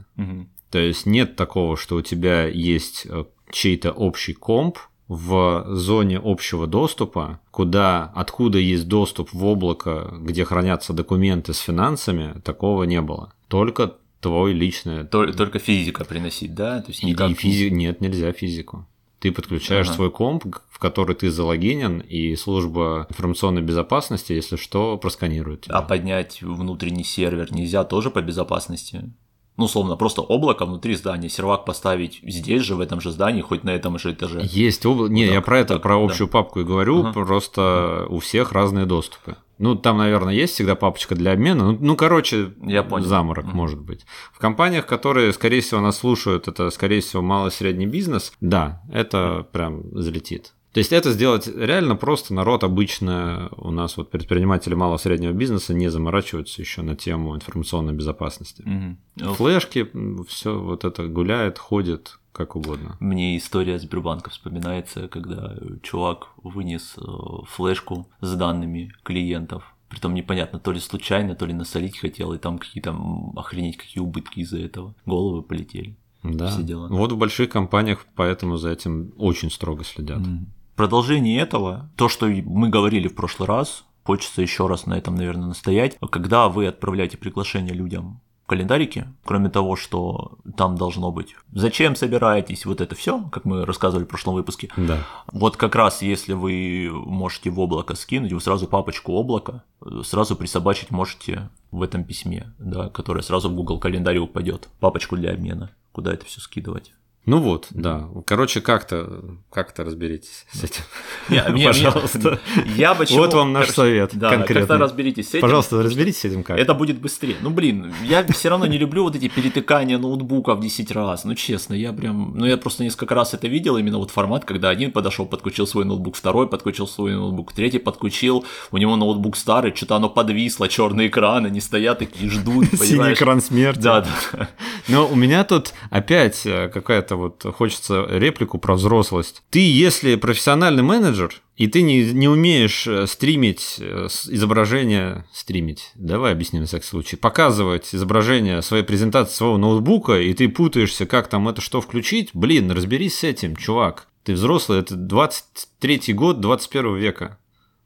То 0.70 0.78
есть 0.78 1.06
нет 1.06 1.36
такого, 1.36 1.76
что 1.76 1.96
у 1.96 2.02
тебя 2.02 2.46
есть 2.46 3.06
э, 3.08 3.24
чей-то 3.50 3.92
общий 3.92 4.34
комп, 4.34 4.78
в 5.06 5.66
зоне 5.68 6.18
общего 6.18 6.66
доступа, 6.66 7.38
куда, 7.50 8.10
откуда 8.14 8.58
есть 8.58 8.88
доступ 8.88 9.34
в 9.34 9.44
облако, 9.44 10.14
где 10.18 10.46
хранятся 10.46 10.94
документы 10.94 11.52
с 11.52 11.58
финансами, 11.58 12.40
такого 12.40 12.84
не 12.84 13.02
было. 13.02 13.34
Только 13.48 13.96
твой 14.20 14.54
личный. 14.54 15.04
Только 15.04 15.58
физика 15.58 16.06
приносить, 16.06 16.54
да? 16.54 16.80
То 16.80 16.90
есть 16.90 17.04
никак... 17.04 17.30
и 17.30 17.34
физи... 17.34 17.68
Нет, 17.68 18.00
нельзя 18.00 18.32
физику. 18.32 18.86
Ты 19.24 19.32
подключаешь 19.32 19.86
ага. 19.86 19.94
свой 19.94 20.10
комп, 20.10 20.44
в 20.68 20.78
который 20.78 21.16
ты 21.16 21.30
залогинен, 21.30 22.00
и 22.00 22.36
служба 22.36 23.06
информационной 23.08 23.62
безопасности, 23.62 24.34
если 24.34 24.56
что, 24.56 24.98
просканирует. 24.98 25.62
Тебя. 25.62 25.76
А 25.76 25.80
поднять 25.80 26.42
внутренний 26.42 27.04
сервер 27.04 27.50
нельзя 27.50 27.84
тоже 27.84 28.10
по 28.10 28.20
безопасности? 28.20 29.10
Ну, 29.56 29.66
условно, 29.66 29.96
просто 29.96 30.20
облако 30.20 30.66
внутри 30.66 30.94
здания, 30.94 31.28
сервак 31.28 31.64
поставить 31.64 32.20
здесь 32.22 32.62
же, 32.62 32.74
в 32.74 32.80
этом 32.80 33.00
же 33.00 33.10
здании, 33.10 33.40
хоть 33.40 33.62
на 33.62 33.70
этом 33.70 33.98
же 33.98 34.12
этаже. 34.12 34.40
Есть 34.42 34.84
облако. 34.84 35.12
Не, 35.12 35.26
так, 35.26 35.34
я 35.34 35.40
про 35.42 35.58
это, 35.60 35.74
так, 35.74 35.82
про 35.82 36.02
общую 36.02 36.26
да. 36.26 36.32
папку 36.32 36.60
и 36.60 36.64
говорю, 36.64 37.00
ага. 37.00 37.12
просто 37.12 38.06
у 38.08 38.18
всех 38.18 38.52
разные 38.52 38.84
доступы. 38.84 39.36
Ну, 39.58 39.76
там, 39.76 39.98
наверное, 39.98 40.34
есть 40.34 40.54
всегда 40.54 40.74
папочка 40.74 41.14
для 41.14 41.32
обмена. 41.32 41.72
Ну, 41.72 41.78
ну 41.80 41.96
короче, 41.96 42.52
я 42.62 42.82
понял. 42.82 43.06
заморок, 43.06 43.46
mm-hmm. 43.46 43.54
может 43.54 43.80
быть. 43.80 44.04
В 44.32 44.40
компаниях, 44.40 44.86
которые, 44.86 45.32
скорее 45.32 45.60
всего, 45.60 45.80
нас 45.80 45.98
слушают, 45.98 46.48
это, 46.48 46.70
скорее 46.70 47.00
всего, 47.00 47.22
малый 47.22 47.52
средний 47.52 47.86
бизнес, 47.86 48.32
да, 48.40 48.82
это 48.92 49.46
прям 49.52 49.84
залетит. 49.92 50.53
То 50.74 50.78
есть 50.78 50.92
это 50.92 51.12
сделать 51.12 51.46
реально 51.46 51.94
просто. 51.94 52.34
Народ 52.34 52.64
обычно 52.64 53.48
у 53.56 53.70
нас 53.70 53.96
вот 53.96 54.10
предприниматели 54.10 54.74
малого 54.74 54.96
среднего 54.96 55.30
бизнеса 55.30 55.72
не 55.72 55.88
заморачиваются 55.88 56.60
еще 56.60 56.82
на 56.82 56.96
тему 56.96 57.36
информационной 57.36 57.92
безопасности. 57.92 58.64
Угу. 58.66 59.34
Флешки, 59.34 59.88
все 60.26 60.58
вот 60.58 60.84
это 60.84 61.06
гуляет, 61.06 61.60
ходит, 61.60 62.18
как 62.32 62.56
угодно. 62.56 62.96
Мне 62.98 63.36
история 63.36 63.78
Сбербанка 63.78 64.30
вспоминается, 64.30 65.06
когда 65.06 65.56
чувак 65.84 66.30
вынес 66.42 66.96
э, 66.98 67.02
флешку 67.46 68.08
с 68.20 68.34
данными 68.34 68.92
клиентов. 69.04 69.76
Притом 69.88 70.12
непонятно, 70.12 70.58
то 70.58 70.72
ли 70.72 70.80
случайно, 70.80 71.36
то 71.36 71.46
ли 71.46 71.52
насолить 71.52 71.98
хотел, 71.98 72.32
и 72.32 72.38
там 72.38 72.58
какие-то 72.58 72.98
охренеть 73.36 73.76
какие 73.76 74.02
убытки 74.02 74.40
из-за 74.40 74.58
этого. 74.58 74.96
Головы 75.06 75.44
полетели. 75.44 75.94
Да. 76.24 76.48
Все 76.48 76.64
дела. 76.64 76.88
Вот 76.88 77.12
в 77.12 77.16
больших 77.16 77.50
компаниях 77.50 78.06
поэтому 78.16 78.56
за 78.56 78.70
этим 78.70 79.12
очень 79.16 79.52
строго 79.52 79.84
следят. 79.84 80.18
Mm 80.18 80.46
продолжение 80.76 81.40
этого, 81.40 81.90
то, 81.96 82.08
что 82.08 82.26
мы 82.26 82.68
говорили 82.68 83.08
в 83.08 83.14
прошлый 83.14 83.48
раз, 83.48 83.84
хочется 84.04 84.42
еще 84.42 84.66
раз 84.66 84.86
на 84.86 84.94
этом, 84.94 85.14
наверное, 85.14 85.48
настоять. 85.48 85.96
Когда 86.10 86.48
вы 86.48 86.66
отправляете 86.66 87.16
приглашение 87.16 87.74
людям 87.74 88.20
в 88.44 88.46
календарике, 88.46 89.08
кроме 89.24 89.48
того, 89.48 89.74
что 89.74 90.38
там 90.56 90.76
должно 90.76 91.10
быть 91.10 91.34
«Зачем 91.52 91.96
собираетесь?» 91.96 92.66
Вот 92.66 92.82
это 92.82 92.94
все, 92.94 93.22
как 93.32 93.46
мы 93.46 93.64
рассказывали 93.64 94.04
в 94.04 94.08
прошлом 94.08 94.34
выпуске. 94.34 94.68
Да. 94.76 94.98
Вот 95.32 95.56
как 95.56 95.74
раз 95.74 96.02
если 96.02 96.34
вы 96.34 96.90
можете 96.92 97.48
в 97.48 97.58
облако 97.58 97.94
скинуть, 97.94 98.32
вы 98.32 98.40
сразу 98.40 98.66
папочку 98.66 99.12
облака 99.12 99.64
сразу 100.02 100.36
присобачить 100.36 100.90
можете 100.90 101.48
в 101.70 101.82
этом 101.82 102.04
письме, 102.04 102.52
да, 102.58 102.90
которое 102.90 103.22
сразу 103.22 103.48
в 103.48 103.54
Google 103.54 103.78
календарь 103.78 104.18
упадет. 104.18 104.68
Папочку 104.78 105.16
для 105.16 105.32
обмена, 105.32 105.70
куда 105.92 106.12
это 106.12 106.26
все 106.26 106.40
скидывать. 106.40 106.92
Ну 107.26 107.40
вот, 107.40 107.68
да. 107.70 108.08
Короче, 108.26 108.60
как-то 108.60 109.38
как-то 109.50 109.84
разберитесь 109.84 110.46
с 110.52 110.64
этим. 110.64 110.82
Не, 111.54 111.64
Пожалуйста. 111.64 112.40
Я 112.76 112.94
почему... 112.94 113.18
Вот 113.18 113.34
вам 113.34 113.52
наш 113.52 113.70
совет 113.70 114.10
да, 114.14 114.30
конкретно. 114.30 114.66
Как-то 114.66 114.78
разберитесь 114.78 115.26
с 115.26 115.30
этим. 115.30 115.40
Пожалуйста, 115.40 115.82
разберитесь 115.82 116.20
с 116.20 116.24
этим 116.24 116.42
как. 116.42 116.58
Это 116.58 116.74
будет 116.74 117.00
быстрее. 117.00 117.36
Ну, 117.40 117.50
блин, 117.50 117.92
я 118.02 118.24
все 118.26 118.48
равно 118.48 118.66
не 118.66 118.78
люблю 118.78 119.04
вот 119.04 119.16
эти 119.16 119.28
перетыкания 119.28 119.98
ноутбука 119.98 120.54
в 120.54 120.60
10 120.60 120.90
раз. 120.92 121.24
Ну, 121.24 121.34
честно, 121.34 121.74
я 121.74 121.92
прям... 121.92 122.32
Ну, 122.36 122.46
я 122.46 122.56
просто 122.56 122.82
несколько 122.84 123.14
раз 123.14 123.34
это 123.34 123.48
видел, 123.48 123.76
именно 123.76 123.98
вот 123.98 124.10
формат, 124.10 124.44
когда 124.44 124.68
один 124.68 124.92
подошел, 124.92 125.26
подключил 125.26 125.66
свой 125.66 125.84
ноутбук, 125.84 126.16
второй 126.16 126.48
подключил 126.48 126.86
свой 126.86 127.14
ноутбук, 127.14 127.52
третий 127.52 127.78
подключил, 127.78 128.44
у 128.70 128.76
него 128.76 128.96
ноутбук 128.96 129.36
старый, 129.36 129.74
что-то 129.74 129.96
оно 129.96 130.08
подвисло, 130.08 130.68
черные 130.68 131.08
экраны, 131.08 131.48
не 131.48 131.60
стоят 131.60 132.02
и 132.02 132.28
ждут, 132.28 132.66
Синий 132.74 133.14
экран 133.14 133.40
смерти. 133.40 133.80
Да, 133.80 134.06
да. 134.32 134.48
Но 134.88 135.06
у 135.06 135.14
меня 135.14 135.44
тут 135.44 135.72
опять 135.90 136.42
э, 136.44 136.68
какая-то 136.68 137.16
вот 137.16 137.44
хочется 137.56 138.06
реплику 138.10 138.58
про 138.58 138.74
взрослость. 138.74 139.42
Ты, 139.50 139.60
если 139.60 140.16
профессиональный 140.16 140.82
менеджер, 140.82 141.13
и 141.56 141.68
ты 141.68 141.82
не, 141.82 142.12
не 142.12 142.28
умеешь 142.28 142.86
э, 142.86 143.06
стримить 143.06 143.76
э, 143.78 144.08
изображение, 144.28 145.24
стримить, 145.32 145.92
давай 145.94 146.32
объясним 146.32 146.62
на 146.62 146.66
всякий 146.66 146.86
случай, 146.86 147.16
показывать 147.16 147.94
изображение 147.94 148.60
своей 148.62 148.82
презентации 148.82 149.34
своего 149.34 149.56
ноутбука, 149.56 150.20
и 150.20 150.34
ты 150.34 150.48
путаешься, 150.48 151.06
как 151.06 151.28
там 151.28 151.48
это 151.48 151.60
что 151.60 151.80
включить, 151.80 152.30
блин, 152.34 152.70
разберись 152.70 153.18
с 153.18 153.24
этим, 153.24 153.56
чувак. 153.56 154.08
Ты 154.24 154.32
взрослый, 154.32 154.80
это 154.80 154.94
23-й 154.94 156.12
год 156.14 156.40
21 156.40 156.96
века 156.96 157.38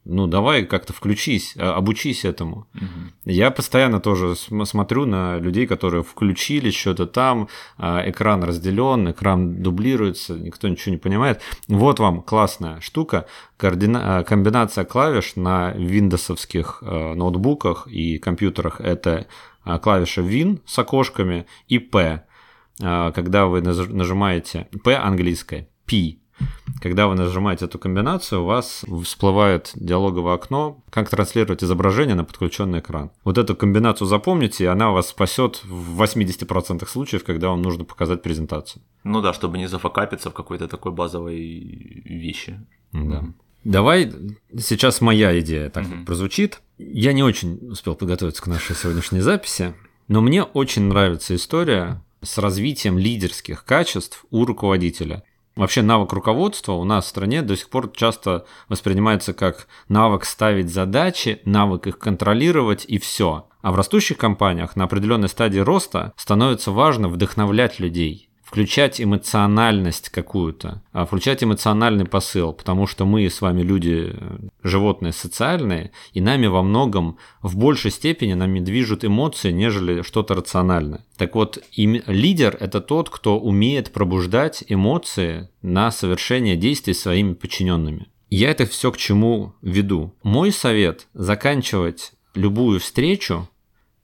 ну 0.08 0.26
давай 0.26 0.64
как-то 0.64 0.92
включись, 0.92 1.54
а, 1.56 1.74
обучись 1.74 2.24
этому. 2.24 2.66
Угу. 2.74 3.12
Я 3.26 3.50
постоянно 3.50 4.00
тоже 4.00 4.34
смотрю 4.36 5.04
на 5.04 5.38
людей, 5.38 5.66
которые 5.66 6.02
включили 6.02 6.70
что-то 6.70 7.06
там, 7.06 7.48
а, 7.76 8.02
экран 8.08 8.42
разделен, 8.42 9.10
экран 9.10 9.62
дублируется, 9.62 10.34
никто 10.34 10.66
ничего 10.68 10.92
не 10.92 10.98
понимает. 10.98 11.42
Вот 11.68 12.00
вам 12.00 12.22
классная 12.22 12.80
штука, 12.80 13.26
координа... 13.56 14.18
А, 14.18 14.24
комбинация 14.24 14.84
клавиш 14.84 15.36
на 15.36 15.72
виндосовских 15.72 16.82
ноутбуках 16.82 17.86
и 17.86 18.18
компьютерах 18.18 18.80
это 18.80 19.26
клавиша 19.82 20.22
Win 20.22 20.60
с 20.64 20.78
окошками 20.78 21.46
и 21.68 21.78
P. 21.78 22.24
Когда 22.78 23.46
вы 23.46 23.60
нажимаете 23.60 24.68
P 24.84 24.94
английское, 24.94 25.68
P 25.84 26.18
когда 26.80 27.08
вы 27.08 27.14
нажимаете 27.14 27.64
эту 27.64 27.78
комбинацию, 27.78 28.42
у 28.42 28.46
вас 28.46 28.84
всплывает 29.04 29.72
диалоговое 29.74 30.34
окно, 30.34 30.80
как 30.90 31.08
транслировать 31.08 31.64
изображение 31.64 32.14
на 32.14 32.24
подключенный 32.24 32.78
экран. 32.80 33.10
Вот 33.24 33.38
эту 33.38 33.56
комбинацию 33.56 34.06
запомните, 34.06 34.64
и 34.64 34.68
она 34.68 34.90
вас 34.90 35.08
спасет 35.08 35.62
в 35.64 36.00
80% 36.00 36.86
случаев, 36.86 37.24
когда 37.24 37.48
вам 37.48 37.62
нужно 37.62 37.84
показать 37.84 38.22
презентацию. 38.22 38.82
Ну 39.04 39.20
да, 39.20 39.32
чтобы 39.32 39.58
не 39.58 39.68
зафакапиться 39.68 40.30
в 40.30 40.34
какой-то 40.34 40.68
такой 40.68 40.92
базовой 40.92 41.38
вещи. 42.04 42.60
Да. 42.92 43.24
Давай 43.64 44.12
сейчас 44.56 45.00
моя 45.00 45.38
идея 45.40 45.68
так 45.68 45.86
угу. 45.86 46.04
прозвучит. 46.06 46.60
Я 46.78 47.12
не 47.12 47.22
очень 47.22 47.58
успел 47.70 47.96
подготовиться 47.96 48.42
к 48.42 48.46
нашей 48.46 48.76
сегодняшней 48.76 49.20
записи, 49.20 49.74
но 50.06 50.20
мне 50.20 50.44
очень 50.44 50.82
нравится 50.82 51.34
история 51.34 52.02
с 52.22 52.38
развитием 52.38 52.98
лидерских 52.98 53.64
качеств 53.64 54.24
у 54.30 54.44
руководителя. 54.44 55.22
Вообще 55.58 55.82
навык 55.82 56.12
руководства 56.12 56.74
у 56.74 56.84
нас 56.84 57.06
в 57.06 57.08
стране 57.08 57.42
до 57.42 57.56
сих 57.56 57.68
пор 57.68 57.90
часто 57.92 58.46
воспринимается 58.68 59.32
как 59.32 59.66
навык 59.88 60.24
ставить 60.24 60.72
задачи, 60.72 61.40
навык 61.44 61.88
их 61.88 61.98
контролировать 61.98 62.84
и 62.86 62.98
все. 62.98 63.48
А 63.60 63.72
в 63.72 63.74
растущих 63.74 64.18
компаниях 64.18 64.76
на 64.76 64.84
определенной 64.84 65.28
стадии 65.28 65.58
роста 65.58 66.12
становится 66.14 66.70
важно 66.70 67.08
вдохновлять 67.08 67.80
людей, 67.80 68.27
включать 68.48 68.98
эмоциональность 68.98 70.08
какую-то, 70.08 70.82
а 70.92 71.04
включать 71.04 71.44
эмоциональный 71.44 72.06
посыл, 72.06 72.54
потому 72.54 72.86
что 72.86 73.04
мы 73.04 73.28
с 73.28 73.42
вами 73.42 73.60
люди, 73.60 74.16
животные 74.62 75.12
социальные, 75.12 75.90
и 76.14 76.22
нами 76.22 76.46
во 76.46 76.62
многом 76.62 77.18
в 77.42 77.58
большей 77.58 77.90
степени 77.90 78.32
нами 78.32 78.60
движут 78.60 79.04
эмоции, 79.04 79.50
нежели 79.50 80.00
что-то 80.00 80.32
рациональное. 80.32 81.04
Так 81.18 81.34
вот, 81.34 81.62
им, 81.72 82.00
лидер– 82.06 82.56
это 82.60 82.80
тот, 82.80 83.10
кто 83.10 83.38
умеет 83.38 83.92
пробуждать 83.92 84.64
эмоции 84.66 85.50
на 85.60 85.90
совершение 85.90 86.56
действий 86.56 86.94
своими 86.94 87.34
подчиненными. 87.34 88.06
Я 88.30 88.50
это 88.50 88.64
все 88.64 88.90
к 88.90 88.96
чему 88.96 89.52
веду. 89.60 90.14
Мой 90.22 90.52
совет– 90.52 91.06
заканчивать 91.12 92.12
любую 92.34 92.80
встречу 92.80 93.46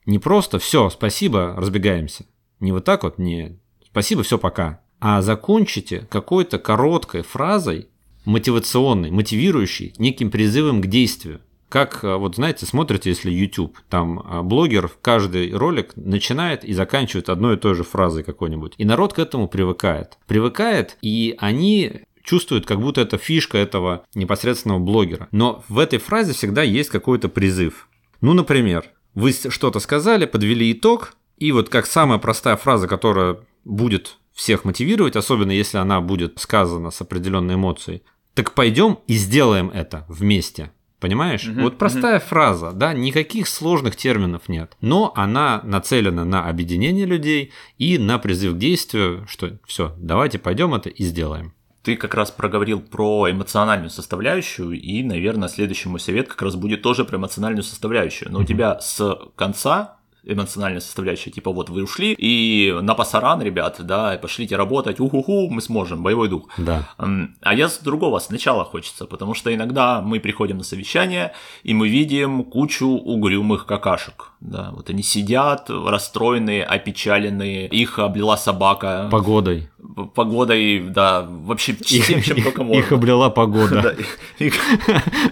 не 0.05 0.19
просто 0.19 0.59
«все, 0.59 0.91
спасибо, 0.91 1.55
разбегаемся». 1.57 2.27
Не 2.61 2.73
вот 2.73 2.85
так 2.85 3.05
вот, 3.05 3.17
не 3.17 3.59
спасибо, 3.95 4.25
все, 4.25 4.39
пока. 4.39 4.81
А 4.99 5.23
закончите 5.23 6.05
какой-то 6.11 6.59
короткой 6.59 7.23
фразой, 7.23 7.87
мотивационной, 8.25 9.13
мотивирующей, 9.13 9.95
неким 9.99 10.33
призывом 10.33 10.83
к 10.83 10.87
действию. 10.89 11.41
Как, 11.69 12.03
э, 12.03 12.17
вот 12.17 12.35
знаете, 12.35 12.67
смотрите, 12.67 13.11
если 13.11 13.31
YouTube, 13.31 13.79
там 13.89 14.19
э, 14.19 14.43
блогер 14.43 14.91
каждый 15.01 15.53
ролик 15.53 15.93
начинает 15.95 16.65
и 16.65 16.73
заканчивает 16.73 17.29
одной 17.29 17.55
и 17.55 17.59
той 17.59 17.77
же 17.77 17.85
фразой 17.85 18.25
какой-нибудь. 18.25 18.75
И 18.79 18.85
народ 18.85 19.13
к 19.13 19.21
этому 19.21 19.47
привыкает. 19.47 20.19
Привыкает, 20.27 20.97
и 21.01 21.37
они 21.39 22.03
чувствуют, 22.25 22.67
как 22.67 22.81
будто 22.81 23.01
это 23.01 23.17
фишка 23.17 23.59
этого 23.59 24.05
непосредственного 24.15 24.81
блогера. 24.81 25.29
Но 25.31 25.63
в 25.69 25.79
этой 25.79 26.01
фразе 26.01 26.33
всегда 26.33 26.65
есть 26.65 26.91
какой-то 26.91 27.29
призыв. 27.29 27.89
Ну, 28.21 28.33
например, 28.33 28.87
вы 29.15 29.33
что-то 29.33 29.79
сказали, 29.79 30.27
подвели 30.27 30.73
итог, 30.73 31.15
и 31.39 31.53
вот 31.53 31.69
как 31.69 31.87
самая 31.87 32.19
простая 32.19 32.57
фраза, 32.57 32.89
которая 32.89 33.39
будет 33.65 34.19
всех 34.33 34.65
мотивировать, 34.65 35.17
особенно 35.17 35.53
если 35.53 35.79
она 35.79 36.01
будет 36.01 36.39
сказана 36.41 36.91
с 36.91 37.01
определенной 37.01 37.55
эмоцией, 37.55 38.03
так 38.35 38.53
пойдем 38.55 38.99
и 39.07 39.15
сделаем 39.15 39.71
это 39.71 40.05
вместе. 40.09 40.73
Понимаешь? 41.01 41.47
Угу, 41.47 41.61
вот 41.61 41.79
простая 41.79 42.19
угу. 42.19 42.27
фраза, 42.27 42.73
да, 42.73 42.95
никаких 42.95 43.47
сложных 43.47 43.95
терминов 43.95 44.49
нет, 44.49 44.75
но 44.81 45.13
она 45.15 45.61
нацелена 45.63 46.25
на 46.25 46.49
объединение 46.49 47.05
людей 47.05 47.53
и 47.77 47.99
на 47.99 48.19
призыв 48.19 48.55
к 48.55 48.59
действию, 48.59 49.27
что 49.29 49.59
все, 49.67 49.95
давайте 49.99 50.39
пойдем 50.39 50.75
это 50.75 50.89
и 50.89 51.05
сделаем. 51.05 51.53
Ты 51.83 51.97
как 51.97 52.15
раз 52.15 52.31
проговорил 52.31 52.81
про 52.81 53.31
эмоциональную 53.31 53.91
составляющую, 53.91 54.71
и, 54.71 55.03
наверное, 55.03 55.49
следующий 55.49 55.91
мой 55.91 56.01
совет 56.01 56.29
как 56.29 56.41
раз 56.41 56.57
будет 56.57 56.81
тоже 56.81 57.05
про 57.05 57.19
эмоциональную 57.19 57.63
составляющую. 57.65 58.33
Но 58.33 58.39
у 58.39 58.45
тебя 58.45 58.81
с 58.81 59.19
конца 59.37 59.99
эмоциональная 60.27 60.81
составляющая, 60.81 61.31
типа 61.31 61.51
вот 61.51 61.71
вы 61.71 61.83
ушли 61.83 62.15
и 62.19 62.73
на 62.83 62.95
пасаран, 62.95 63.43
ребят, 63.43 63.77
да, 63.81 64.19
пошлите 64.21 64.57
работать, 64.57 65.01
уху-ху, 65.01 65.49
мы 65.51 65.61
сможем, 65.61 66.03
боевой 66.03 66.29
дух. 66.29 66.49
Да. 66.57 66.89
А 66.97 67.55
я 67.55 67.69
с 67.69 67.79
другого 67.79 68.19
сначала 68.19 68.65
хочется, 68.65 69.07
потому 69.07 69.35
что 69.35 69.55
иногда 69.55 70.01
мы 70.01 70.21
приходим 70.21 70.59
на 70.59 70.65
совещание, 70.65 71.33
и 71.63 71.75
мы 71.75 71.89
видим 71.89 72.45
кучу 72.45 72.87
угрюмых 72.87 73.67
какашек, 73.67 74.33
да, 74.41 74.71
вот 74.73 74.91
они 74.91 75.03
сидят 75.03 75.69
расстроенные, 75.69 76.65
опечаленные, 76.65 77.69
их 77.69 77.99
облила 77.99 78.37
собака. 78.37 79.09
Погодой 79.11 79.69
погодой, 80.15 80.81
да, 80.81 81.27
вообще 81.29 81.77
всем, 81.81 82.23
чем 82.23 82.43
только 82.43 82.65
можно. 82.65 82.81
Их 82.81 82.93
облила 82.93 83.31
погода. 83.31 83.97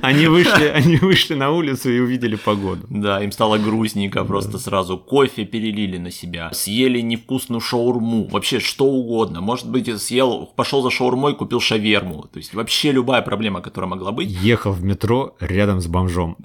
Они 0.03 0.27
вышли, 0.27 0.67
они 0.67 0.97
вышли 0.97 1.35
на 1.35 1.51
улицу 1.51 1.91
и 1.91 1.99
увидели 1.99 2.37
погоду. 2.37 2.87
Да, 2.89 3.23
им 3.23 3.33
стало 3.33 3.59
грустненько, 3.59 4.25
просто 4.25 4.59
сразу 4.59 4.99
кофе 4.99 5.45
перелили 5.45 5.99
на 5.99 6.11
себя, 6.11 6.51
съели 6.53 7.01
невкусную 7.01 7.61
шаурму, 7.61 8.29
вообще 8.29 8.61
что 8.61 8.85
угодно. 8.85 9.41
Может 9.41 9.69
быть, 9.69 10.01
съел, 10.01 10.51
пошел 10.57 10.83
за 10.83 10.91
шаурмой, 10.91 11.35
купил 11.35 11.61
шаверму. 11.61 12.29
То 12.33 12.39
есть 12.39 12.55
вообще 12.55 12.93
любая 12.93 13.23
проблема, 13.23 13.61
которая 13.61 13.89
могла 13.89 14.13
быть. 14.13 14.31
Ехал 14.31 14.73
в 14.73 14.83
метро 14.83 15.35
рядом 15.41 15.81
с 15.81 15.87
бомжом. 15.87 16.37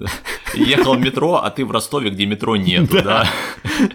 Ехал 0.54 0.94
в 0.94 1.00
метро, 1.00 1.36
а 1.36 1.50
ты 1.50 1.64
в 1.64 1.70
Ростове, 1.70 2.10
где 2.10 2.26
метро 2.26 2.56
нет, 2.56 2.90
да. 2.90 3.28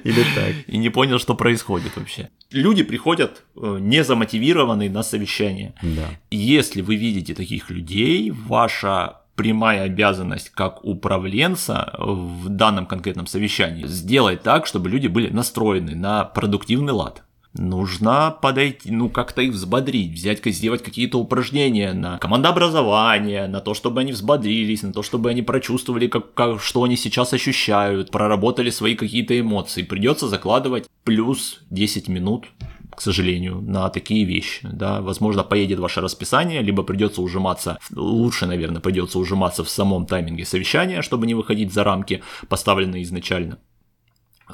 Или 0.04 0.24
так. 0.36 0.54
И 0.68 0.78
не 0.78 0.90
понял, 0.90 1.20
что 1.20 1.36
происходит 1.36 1.96
вообще. 1.96 2.30
Люди 2.54 2.84
приходят 2.84 3.44
э, 3.56 3.78
не 3.80 4.04
замотивированные 4.04 4.90
на 4.90 5.04
совещание. 5.04 5.74
Да. 5.82 6.08
Если 6.32 6.82
вы 6.82 6.96
видите 6.96 7.34
таких 7.34 7.70
людей, 7.70 8.32
ваша 8.32 9.18
прямая 9.36 9.84
обязанность 9.84 10.50
как 10.50 10.86
управленца 10.86 11.96
в 11.98 12.50
данном 12.50 12.86
конкретном 12.86 13.28
совещании 13.28 13.88
сделать 13.88 14.44
так, 14.44 14.68
чтобы 14.68 14.90
люди 14.90 15.08
были 15.08 15.30
настроены 15.30 15.96
на 15.96 16.24
продуктивный 16.24 16.94
лад 16.94 17.24
нужно 17.54 18.36
подойти, 18.42 18.92
ну, 18.92 19.10
как-то 19.10 19.42
их 19.42 19.54
взбодрить, 19.54 20.14
взять, 20.14 20.44
сделать 20.46 20.84
какие-то 20.84 21.20
упражнения 21.20 21.94
на 21.94 22.18
командообразование, 22.18 23.48
на 23.48 23.60
то, 23.60 23.74
чтобы 23.74 24.02
они 24.02 24.12
взбодрились, 24.12 24.84
на 24.84 24.94
то, 24.94 25.04
чтобы 25.04 25.30
они 25.30 25.42
прочувствовали, 25.42 26.08
как, 26.08 26.34
как, 26.34 26.62
что 26.62 26.84
они 26.84 26.98
сейчас 26.98 27.34
ощущают, 27.34 28.12
проработали 28.12 28.70
свои 28.70 28.96
какие-то 28.96 29.40
эмоции. 29.40 29.84
Придется 29.84 30.28
закладывать 30.28 30.88
плюс 31.04 31.62
10 31.70 32.08
минут 32.08 32.46
к 32.96 33.02
сожалению, 33.02 33.60
на 33.62 33.90
такие 33.90 34.24
вещи. 34.24 34.68
Да. 34.72 35.02
Возможно, 35.02 35.44
поедет 35.44 35.80
ваше 35.80 36.00
расписание, 36.00 36.62
либо 36.62 36.84
придется 36.84 37.24
ужиматься, 37.24 37.80
лучше, 37.92 38.46
наверное, 38.46 38.82
придется 38.82 39.18
ужиматься 39.18 39.64
в 39.64 39.70
самом 39.70 40.06
тайминге 40.06 40.46
совещания, 40.46 41.02
чтобы 41.02 41.26
не 41.26 41.34
выходить 41.34 41.74
за 41.74 41.84
рамки, 41.84 42.22
поставленные 42.50 43.02
изначально. 43.02 43.58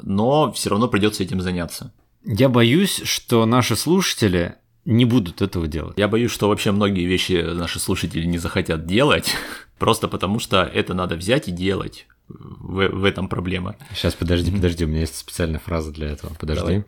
Но 0.00 0.50
все 0.52 0.70
равно 0.70 0.88
придется 0.88 1.22
этим 1.22 1.42
заняться. 1.42 1.92
Я 2.24 2.48
боюсь, 2.48 3.02
что 3.04 3.46
наши 3.46 3.76
слушатели 3.76 4.56
не 4.84 5.04
будут 5.04 5.42
этого 5.42 5.66
делать. 5.66 5.98
Я 5.98 6.08
боюсь, 6.08 6.30
что 6.30 6.48
вообще 6.48 6.72
многие 6.72 7.04
вещи 7.04 7.32
наши 7.32 7.78
слушатели 7.78 8.24
не 8.24 8.38
захотят 8.38 8.86
делать, 8.86 9.34
просто 9.78 10.08
потому 10.08 10.38
что 10.38 10.62
это 10.62 10.94
надо 10.94 11.16
взять 11.16 11.48
и 11.48 11.52
делать. 11.52 12.06
В, 12.28 12.88
в 12.88 13.04
этом 13.04 13.28
проблема. 13.28 13.76
Сейчас, 13.92 14.14
подожди, 14.14 14.52
подожди, 14.52 14.84
у 14.84 14.88
меня 14.88 15.00
есть 15.00 15.16
специальная 15.16 15.58
фраза 15.58 15.90
для 15.90 16.08
этого. 16.08 16.32
Подожди. 16.34 16.62
Давай. 16.62 16.84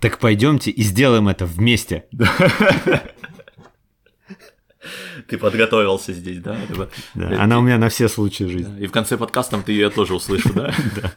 Так 0.00 0.18
пойдемте 0.18 0.70
и 0.70 0.82
сделаем 0.82 1.28
это 1.28 1.46
вместе. 1.46 2.04
Ты 5.28 5.38
подготовился 5.38 6.12
здесь, 6.12 6.40
да? 6.40 6.58
да 7.14 7.42
она 7.42 7.58
у 7.58 7.62
меня 7.62 7.78
на 7.78 7.88
все 7.88 8.08
случаи 8.08 8.44
жизни. 8.44 8.80
И 8.80 8.86
в 8.86 8.92
конце 8.92 9.16
подкаста 9.16 9.60
ты 9.62 9.72
ее 9.72 9.88
тоже 9.90 10.14
услышишь, 10.14 10.52
да? 10.52 10.74
Да. 10.96 11.14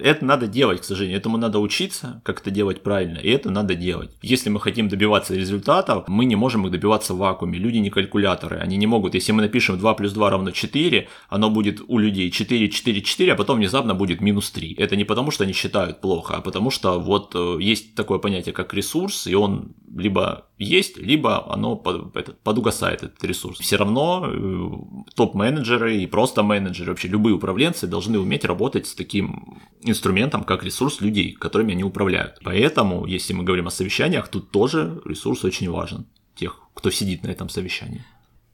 Это 0.00 0.24
надо 0.24 0.46
делать, 0.46 0.80
к 0.80 0.84
сожалению. 0.84 1.18
Этому 1.18 1.36
надо 1.36 1.58
учиться, 1.58 2.20
как 2.24 2.40
это 2.40 2.50
делать 2.50 2.82
правильно. 2.82 3.18
И 3.18 3.30
это 3.30 3.50
надо 3.50 3.74
делать. 3.74 4.10
Если 4.22 4.50
мы 4.50 4.60
хотим 4.60 4.88
добиваться 4.88 5.34
результатов, 5.34 6.04
мы 6.08 6.24
не 6.24 6.36
можем 6.36 6.66
их 6.66 6.72
добиваться 6.72 7.14
в 7.14 7.18
вакууме. 7.18 7.58
Люди 7.58 7.78
не 7.78 7.90
калькуляторы. 7.90 8.58
Они 8.58 8.76
не 8.76 8.86
могут. 8.86 9.14
Если 9.14 9.32
мы 9.32 9.42
напишем 9.42 9.78
2 9.78 9.94
плюс 9.94 10.12
2 10.12 10.30
равно 10.30 10.50
4, 10.50 11.08
оно 11.28 11.50
будет 11.50 11.80
у 11.86 11.98
людей 11.98 12.30
4, 12.30 12.68
4, 12.68 13.02
4, 13.02 13.32
а 13.32 13.36
потом 13.36 13.58
внезапно 13.58 13.94
будет 13.94 14.20
минус 14.20 14.50
3. 14.50 14.74
Это 14.74 14.96
не 14.96 15.04
потому, 15.04 15.30
что 15.30 15.44
они 15.44 15.52
считают 15.52 16.00
плохо, 16.00 16.36
а 16.36 16.40
потому 16.40 16.70
что 16.70 16.98
вот 16.98 17.32
э, 17.34 17.58
есть 17.60 17.94
такое 17.94 18.18
понятие, 18.18 18.52
как 18.52 18.74
ресурс, 18.74 19.26
и 19.26 19.34
он 19.34 19.74
либо 19.96 20.46
есть, 20.58 20.96
либо 20.96 21.52
оно 21.52 21.76
под, 21.76 22.16
этот, 22.16 22.40
подугасает, 22.40 23.02
этот 23.02 23.22
ресурс. 23.24 23.58
Все 23.60 23.76
равно 23.76 24.26
э, 24.26 24.70
топ-менеджеры 25.14 25.96
и 25.98 26.06
просто 26.06 26.42
менеджеры, 26.42 26.92
вообще 26.92 27.08
любые 27.08 27.34
управленцы 27.34 27.86
должны 27.86 28.18
уметь 28.18 28.44
работать 28.44 28.86
с 28.86 28.94
таким 28.94 29.60
инструментом, 29.90 30.44
как 30.44 30.64
ресурс 30.64 31.00
людей, 31.00 31.32
которыми 31.32 31.72
они 31.72 31.84
управляют. 31.84 32.38
Поэтому, 32.42 33.06
если 33.06 33.32
мы 33.32 33.44
говорим 33.44 33.66
о 33.66 33.70
совещаниях, 33.70 34.28
тут 34.28 34.50
тоже 34.50 35.00
ресурс 35.04 35.44
очень 35.44 35.70
важен, 35.70 36.06
тех, 36.34 36.60
кто 36.74 36.90
сидит 36.90 37.22
на 37.22 37.28
этом 37.28 37.48
совещании. 37.48 38.04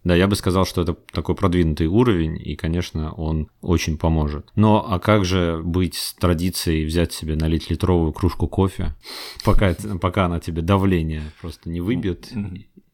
Да, 0.04 0.16
я 0.16 0.26
бы 0.26 0.34
сказал, 0.34 0.66
что 0.66 0.82
это 0.82 0.96
такой 1.12 1.36
продвинутый 1.36 1.86
уровень, 1.86 2.36
и, 2.36 2.56
конечно, 2.56 3.12
он 3.12 3.48
очень 3.60 3.98
поможет. 3.98 4.50
Но 4.56 4.84
а 4.88 4.98
как 4.98 5.24
же 5.24 5.60
быть 5.62 5.94
с 5.94 6.14
традицией 6.14 6.84
взять 6.84 7.12
себе, 7.12 7.36
налить 7.36 7.70
литровую 7.70 8.12
кружку 8.12 8.48
кофе, 8.48 8.96
пока, 9.44 9.74
пока 10.00 10.26
она 10.26 10.40
тебе 10.40 10.62
давление 10.62 11.22
просто 11.40 11.70
не 11.70 11.80
выбьет 11.80 12.30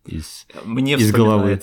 из, 0.09 0.47
Мне 0.65 0.95
из 0.95 1.12
головы? 1.12 1.61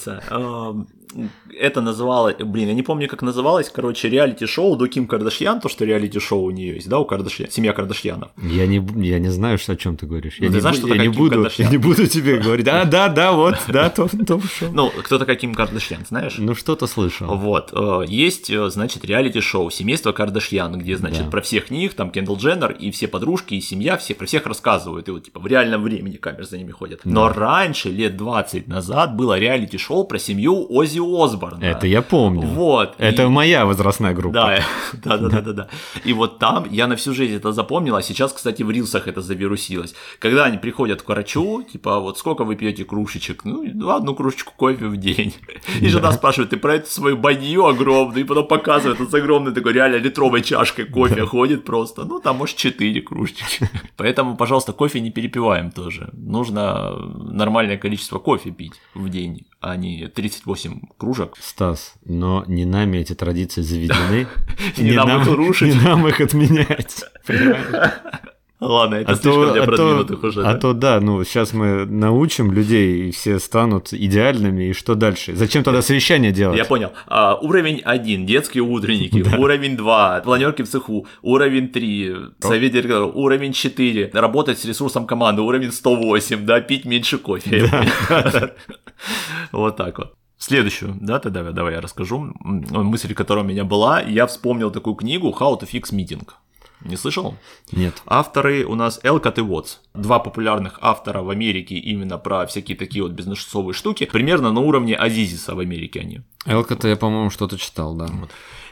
это 1.58 1.82
называлось, 1.82 2.36
блин, 2.38 2.68
я 2.68 2.74
не 2.74 2.84
помню, 2.84 3.08
как 3.08 3.22
называлось, 3.22 3.70
короче, 3.70 4.10
реалити-шоу 4.10 4.76
до 4.76 4.88
Ким 4.88 5.08
Кардашьян, 5.08 5.62
то, 5.62 5.70
что 5.70 5.86
реалити-шоу 5.86 6.44
у 6.44 6.52
нее 6.52 6.76
есть, 6.76 6.90
да, 6.90 7.00
у 7.00 7.06
Кардашьян, 7.06 7.50
семья 7.50 7.74
Кардашьянов. 7.74 8.32
Я 8.42 8.68
не, 8.68 8.86
я 9.06 9.20
не 9.20 9.30
знаю, 9.30 9.58
что, 9.58 9.74
о 9.74 9.76
чем 9.76 9.96
ты 9.96 10.06
говоришь. 10.06 10.38
Я, 10.40 10.50
ну, 10.50 10.56
не, 10.56 10.60
знаешь, 10.60 10.78
что 10.78 10.94
я, 10.94 11.02
не 11.02 11.10
буду, 11.10 11.48
я 11.58 11.70
не 11.70 11.78
буду 11.78 12.08
тебе 12.08 12.38
говорить, 12.38 12.66
да, 12.66 12.84
да, 12.86 13.08
да, 13.08 13.32
вот, 13.32 13.56
да, 13.68 13.90
то, 13.90 14.10
то 14.26 14.42
шоу. 14.42 14.72
Ну, 14.74 14.92
кто 15.04 15.18
такая 15.18 15.36
Ким 15.36 15.56
Кардашьян, 15.56 16.06
знаешь? 16.08 16.36
Ну, 16.38 16.56
что-то 16.56 16.88
слышал. 16.88 17.36
Вот, 17.36 17.72
э, 17.72 18.06
есть, 18.08 18.50
э, 18.50 18.70
значит, 18.70 19.06
реалити-шоу 19.06 19.70
«Семейство 19.70 20.12
Кардашьян», 20.12 20.78
где, 20.78 20.98
значит, 20.98 21.26
да. 21.26 21.32
про 21.32 21.42
всех 21.42 21.72
них, 21.72 21.94
там, 21.94 22.12
Кендалл 22.12 22.38
Дженнер 22.38 22.72
и 22.72 22.92
все 22.92 23.08
подружки, 23.08 23.54
и 23.54 23.62
семья, 23.62 23.98
все, 23.98 24.16
про 24.16 24.26
всех 24.26 24.46
рассказывают, 24.46 25.08
и 25.08 25.12
вот, 25.12 25.24
типа, 25.24 25.40
в 25.40 25.48
реальном 25.48 25.84
времени 25.84 26.18
камеры 26.18 26.46
за 26.46 26.58
ними 26.58 26.72
ходят. 26.72 27.02
Но 27.06 27.30
раньше, 27.30 27.90
лет 27.90 28.18
20 28.18 28.35
назад, 28.68 29.16
было 29.16 29.38
реалити-шоу 29.38 30.06
про 30.06 30.20
семью 30.20 30.66
Ози 30.70 31.00
Осборна. 31.00 31.64
Это 31.64 31.88
я 31.88 32.02
помню. 32.02 32.48
Вот. 32.48 32.96
Это 32.98 33.24
и... 33.24 33.28
моя 33.28 33.66
возрастная 33.66 34.14
группа. 34.14 34.60
Да, 35.04 35.18
да, 35.18 35.30
да, 35.30 35.30
да, 35.30 35.42
да, 35.42 35.54
да. 35.54 35.68
И 36.04 36.14
вот 36.14 36.40
там 36.40 36.66
я 36.70 36.88
на 36.88 36.96
всю 36.96 37.14
жизнь 37.14 37.36
это 37.36 37.52
запомнил, 37.52 37.96
а 37.96 38.02
сейчас, 38.02 38.34
кстати, 38.34 38.64
в 38.64 38.72
рилсах 38.72 39.08
это 39.08 39.22
завирусилось. 39.22 39.94
Когда 40.20 40.46
они 40.46 40.58
приходят 40.58 41.02
к 41.02 41.10
врачу, 41.10 41.64
типа, 41.64 42.00
вот 42.00 42.18
сколько 42.18 42.44
вы 42.44 42.56
пьете 42.56 42.86
кружечек? 42.86 43.46
Ну, 43.46 43.90
одну 43.90 44.16
кружечку 44.16 44.54
кофе 44.56 44.86
в 44.88 44.98
день. 44.98 45.34
И 45.82 45.88
жена 45.88 46.12
спрашивает, 46.12 46.52
ты 46.52 46.58
про 46.58 46.76
эту 46.76 46.90
свою 46.90 47.18
бадью 47.18 47.66
огромную, 47.66 48.22
и 48.22 48.28
потом 48.28 48.48
показывает, 48.48 49.00
он 49.00 49.10
с 49.10 49.14
огромной 49.14 49.54
такой 49.54 49.74
реально 49.74 49.98
литровой 49.98 50.42
чашкой 50.42 50.86
кофе 50.86 51.26
ходит 51.26 51.66
просто. 51.66 52.06
Ну, 52.06 52.20
там, 52.20 52.38
может, 52.38 52.58
4 52.58 53.02
кружечки. 53.02 53.70
Поэтому, 53.98 54.36
пожалуйста, 54.38 54.74
кофе 54.74 55.00
не 55.02 55.12
перепиваем 55.12 55.72
тоже. 55.72 56.10
Нужно 56.14 56.96
нормальное 57.36 57.78
количество 57.78 58.20
кофе 58.26 58.50
пить 58.50 58.82
в 58.96 59.08
день 59.10 59.46
а 59.62 59.76
не 59.78 60.08
38 60.08 60.82
кружек. 60.98 61.34
Стас, 61.40 61.94
но 62.04 62.44
не 62.48 62.66
нами 62.66 62.98
эти 62.98 63.14
традиции 63.14 63.62
заведены. 63.62 64.28
Не 64.78 64.92
нам 64.94 65.22
их 65.22 65.28
рушить. 65.28 65.76
Не 65.76 65.82
нам 65.82 66.08
их 66.08 66.22
отменять. 66.22 67.04
Ладно, 68.68 68.96
это 68.96 69.12
а 69.12 69.16
слишком 69.16 69.46
то, 69.46 69.54
для 69.54 69.64
продвинутых 69.64 70.24
а 70.24 70.28
уже. 70.28 70.42
А 70.42 70.54
да? 70.54 70.60
то 70.60 70.74
да, 70.74 71.00
ну 71.00 71.24
сейчас 71.24 71.54
мы 71.54 71.86
научим 71.86 72.52
людей, 72.52 73.10
и 73.10 73.12
все 73.12 73.40
станут 73.40 73.94
идеальными, 73.94 74.66
и 74.66 74.74
что 74.74 74.96
дальше? 74.96 75.36
Зачем 75.36 75.64
тогда 75.64 75.82
совещание 75.82 76.32
делать? 76.32 76.58
Я 76.58 76.66
понял. 76.66 76.92
А, 77.08 77.36
уровень 77.36 77.82
1, 77.84 78.26
детские 78.26 78.64
утренники, 78.64 79.24
да. 79.24 79.38
уровень 79.38 79.78
2, 79.78 80.22
планерки 80.24 80.64
в 80.64 80.70
цеху, 80.70 81.08
уровень 81.22 81.70
3, 81.70 82.16
совет 82.40 82.72
директоров, 82.72 83.16
уровень 83.16 83.54
4, 83.54 84.12
работать 84.14 84.60
с 84.60 84.66
ресурсом 84.66 85.06
команды, 85.06 85.42
уровень 85.42 85.72
108, 85.72 86.46
да, 86.46 86.62
пить 86.62 86.86
меньше 86.86 87.18
кофе. 87.18 87.70
Вот 89.52 89.78
так 89.78 89.98
вот. 89.98 90.14
Следующую, 90.38 90.98
да, 91.00 91.20
тогда 91.20 91.52
давай 91.52 91.74
я 91.74 91.82
расскажу. 91.82 92.34
Мысль, 92.40 93.14
которая 93.14 93.46
у 93.46 93.48
меня 93.48 93.64
была, 93.64 94.02
я 94.02 94.28
вспомнил 94.28 94.70
такую 94.70 94.96
книгу 94.96 95.36
«How 95.40 95.60
to 95.60 95.68
fix 95.68 95.92
meeting». 95.92 96.28
Не 96.86 96.98
слышал? 96.98 97.36
Нет. 97.72 98.02
Авторы 98.06 98.64
у 98.64 98.76
нас 98.76 99.00
Элкот 99.02 99.40
и 99.40 99.42
Уотс. 99.42 99.78
Два 99.96 100.20
популярных 100.20 100.78
автора 100.82 101.24
в 101.24 101.30
Америке 101.32 101.76
именно 101.76 102.18
про 102.20 102.46
всякие 102.46 102.78
такие 102.78 103.04
вот 103.04 103.14
бизнесовые 103.14 103.74
штуки. 103.74 104.06
Примерно 104.06 104.52
на 104.52 104.62
уровне 104.62 104.96
Азизиса 104.96 105.56
в 105.56 105.60
Америке 105.60 106.02
они. 106.02 106.22
Элкота 106.46 106.88
я, 106.88 106.96
по-моему, 106.96 107.32
что-то 107.32 107.58
читал, 107.58 107.96
да. 107.96 108.06
Вот. 108.06 108.30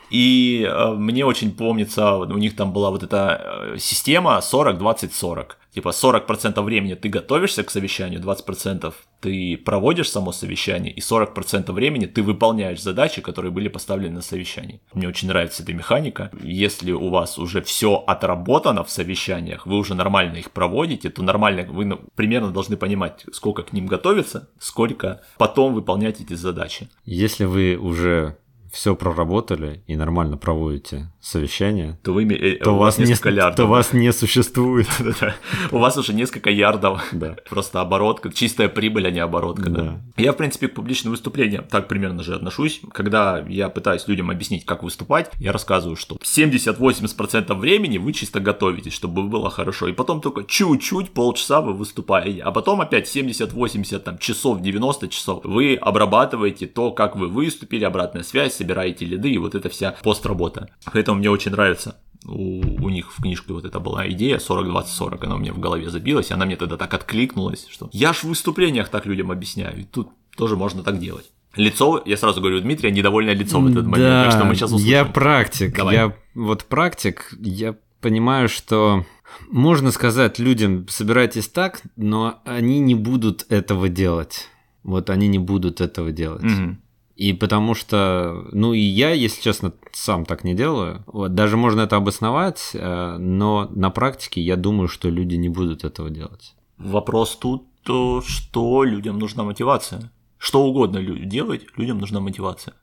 И 0.10 0.68
э, 0.68 0.94
мне 0.94 1.26
очень 1.26 1.52
помнится, 1.52 2.16
у 2.16 2.38
них 2.38 2.56
там 2.56 2.74
была 2.74 2.92
вот 2.92 3.04
эта 3.04 3.74
э, 3.74 3.78
система 3.80 4.40
40-20-40. 4.40 5.54
Типа 5.74 5.90
40% 5.90 6.62
времени 6.62 6.94
ты 6.94 7.10
готовишься 7.10 7.64
к 7.64 7.72
совещанию, 7.72 8.22
20% 8.22 8.94
ты 9.22 9.58
проводишь 9.58 10.12
само 10.12 10.32
совещание, 10.32 10.94
и 10.94 11.00
40% 11.00 11.72
времени 11.72 12.06
ты 12.06 12.22
выполняешь 12.22 12.82
задачи, 12.82 13.22
которые 13.22 13.52
были 13.52 13.70
поставлены 13.70 14.16
на 14.16 14.22
совещании. 14.22 14.82
Мне 14.94 15.08
очень 15.08 15.30
нравится 15.30 15.64
эта 15.64 15.74
механика. 15.74 16.30
Если 16.44 16.92
у 16.92 17.10
вас 17.10 17.40
уже 17.40 17.64
все 17.64 18.04
отработано 18.06 18.84
в 18.84 18.92
совещаниях, 18.92 19.66
вы 19.66 19.78
уже 19.78 19.96
нормально 19.96 20.38
их 20.38 20.52
проводите, 20.52 21.10
то 21.10 21.24
нормально 21.24 21.64
вы 21.64 21.86
ну, 21.86 22.02
примерно 22.16 22.52
должны 22.52 22.78
понимать, 22.78 23.26
сколько 23.32 23.64
к 23.64 23.74
ним 23.74 23.88
готовиться, 23.88 24.50
сколько 24.60 25.22
потом 25.40 25.74
выполнять 25.74 26.22
эти 26.22 26.34
задачи. 26.36 26.88
Если 27.06 27.46
вы 27.46 27.78
уже 27.78 28.38
все 28.74 28.96
проработали 28.96 29.84
и 29.86 29.96
нормально 29.96 30.36
проводите 30.36 31.12
совещание, 31.22 32.00
то, 32.04 32.12
вы, 32.12 32.26
э, 32.26 32.58
то, 32.58 32.72
у 32.72 32.78
вас 32.78 32.98
не, 32.98 33.06
ярдов. 33.06 33.56
то 33.56 33.68
вас 33.68 33.94
не 33.94 34.12
существует. 34.12 34.88
У 35.72 35.78
вас 35.78 35.96
уже 35.96 36.14
несколько 36.14 36.50
ярдов. 36.50 37.02
Просто 37.50 37.82
оборотка, 37.82 38.32
чистая 38.34 38.68
прибыль, 38.68 39.08
а 39.08 39.12
не 39.12 39.20
оборотка. 39.20 40.02
Я, 40.18 40.34
в 40.34 40.38
принципе, 40.38 40.68
к 40.68 40.74
публичным 40.74 41.12
выступлениям 41.12 41.66
так 41.66 41.88
примерно 41.88 42.24
же 42.24 42.36
отношусь. 42.36 42.82
Когда 42.92 43.46
я 43.48 43.70
пытаюсь 43.70 44.08
людям 44.08 44.32
объяснить, 44.32 44.66
как 44.66 44.82
выступать, 44.82 45.32
я 45.40 45.52
рассказываю, 45.52 45.96
что 45.96 46.16
70-80% 46.16 47.54
времени 47.54 48.00
вы 48.00 48.12
чисто 48.12 48.40
готовитесь, 48.40 48.94
чтобы 48.94 49.24
было 49.24 49.52
хорошо. 49.52 49.88
И 49.88 49.94
потом 49.94 50.20
только 50.20 50.44
чуть-чуть, 50.44 51.12
полчаса 51.12 51.62
вы 51.62 51.74
выступаете. 51.74 52.42
А 52.42 52.52
потом 52.52 52.82
опять 52.82 53.16
70-80 53.16 54.18
часов, 54.20 54.62
90 54.62 55.08
часов 55.10 55.42
вы 55.44 55.76
обрабатываете 55.76 56.66
то, 56.66 56.92
как 56.92 57.16
вы 57.16 57.28
выступили, 57.28 57.84
обратная 57.84 58.24
связь, 58.24 58.63
собираете 58.64 59.06
лиды 59.06 59.30
и 59.30 59.38
вот 59.38 59.56
эта 59.56 59.70
вся 59.70 59.96
постработа. 60.04 60.70
Поэтому 60.92 61.20
мне 61.20 61.30
очень 61.30 61.52
нравится 61.52 61.98
у, 62.26 62.62
у 62.86 62.90
них 62.90 63.12
в 63.12 63.22
книжке 63.22 63.54
вот 63.54 63.66
это 63.66 63.80
была 63.80 64.10
идея 64.10 64.38
40-20-40, 64.38 65.26
она 65.26 65.36
у 65.36 65.38
меня 65.40 65.54
в 65.54 65.60
голове 65.60 65.90
забилась, 65.90 66.32
и 66.32 66.34
она 66.34 66.46
мне 66.46 66.56
тогда 66.56 66.78
так 66.78 66.94
откликнулась, 66.94 67.68
что 67.70 67.90
я 67.92 68.14
ж 68.14 68.18
в 68.18 68.24
выступлениях 68.26 68.90
так 68.90 69.06
людям 69.06 69.32
объясняю, 69.32 69.82
и 69.82 69.84
тут 69.84 70.10
тоже 70.38 70.56
можно 70.56 70.84
так 70.84 71.00
делать. 71.00 71.32
Лицо, 71.56 72.02
я 72.06 72.18
сразу 72.18 72.42
говорю, 72.42 72.62
Дмитрия 72.62 72.92
недовольное 72.92 73.36
лицо 73.36 73.60
в 73.60 73.68
этот 73.68 73.86
момент, 73.86 74.10
да, 74.10 74.24
так 74.24 74.32
что 74.32 74.46
мы 74.46 74.56
сейчас 74.56 74.72
услышим. 74.72 74.90
Я 74.90 75.06
практик, 75.06 75.76
Давай. 75.76 75.96
я 75.96 76.16
вот 76.34 76.64
практик, 76.64 77.34
я 77.40 77.76
понимаю, 78.02 78.50
что 78.50 79.06
можно 79.50 79.92
сказать 79.92 80.40
людям, 80.40 80.88
собирайтесь 80.88 81.48
так, 81.48 81.82
но 81.96 82.42
они 82.46 82.80
не 82.80 82.96
будут 82.96 83.46
этого 83.50 83.90
делать. 83.90 84.50
Вот 84.84 85.10
они 85.10 85.28
не 85.28 85.40
будут 85.40 85.80
этого 85.80 86.12
делать. 86.12 86.44
Угу. 86.44 86.78
И 87.16 87.34
потому 87.34 87.76
что, 87.76 88.48
ну 88.52 88.74
и 88.74 88.80
я, 88.80 89.12
если 89.12 89.42
честно, 89.42 89.74
сам 89.92 90.26
так 90.26 90.44
не 90.44 90.56
делаю. 90.56 91.04
Вот, 91.06 91.36
даже 91.36 91.58
можно 91.58 91.82
это 91.82 91.96
обосновать, 91.96 92.72
э, 92.74 93.18
но 93.18 93.70
на 93.72 93.92
практике 93.92 94.42
я 94.42 94.56
думаю, 94.56 94.88
что 94.88 95.10
люди 95.10 95.36
не 95.36 95.50
будут 95.50 95.84
этого 95.84 96.10
делать. 96.10 96.56
Вопрос 96.78 97.36
тут, 97.36 97.68
то, 97.84 98.22
что 98.22 98.84
людям 98.84 99.20
нужна 99.20 99.44
мотивация. 99.44 100.12
Что 100.38 100.66
угодно 100.66 101.02
делать, 101.04 101.66
людям 101.78 102.00
нужна 102.00 102.20
мотивация. 102.20 102.74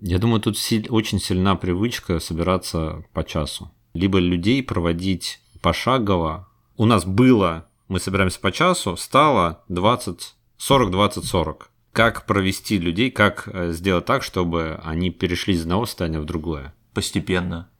Я 0.00 0.18
думаю, 0.18 0.40
тут 0.40 0.56
очень 0.90 1.18
сильна 1.18 1.56
привычка 1.56 2.20
собираться 2.20 3.04
по 3.12 3.24
часу. 3.24 3.70
Либо 3.94 4.18
людей 4.18 4.62
проводить 4.62 5.40
пошагово. 5.62 6.48
У 6.76 6.84
нас 6.84 7.04
было, 7.04 7.66
мы 7.88 7.98
собираемся 7.98 8.38
по 8.38 8.52
часу, 8.52 8.96
стало 8.96 9.64
20 9.68 10.34
40-20-40. 10.58 11.62
Как 11.98 12.26
провести 12.26 12.78
людей, 12.78 13.10
как 13.10 13.48
э, 13.52 13.72
сделать 13.72 14.04
так, 14.04 14.22
чтобы 14.22 14.78
они 14.84 15.10
перешли 15.10 15.54
из 15.54 15.62
одного 15.62 15.84
состояния 15.84 16.20
в 16.20 16.26
другое? 16.26 16.72
Постепенно. 16.94 17.70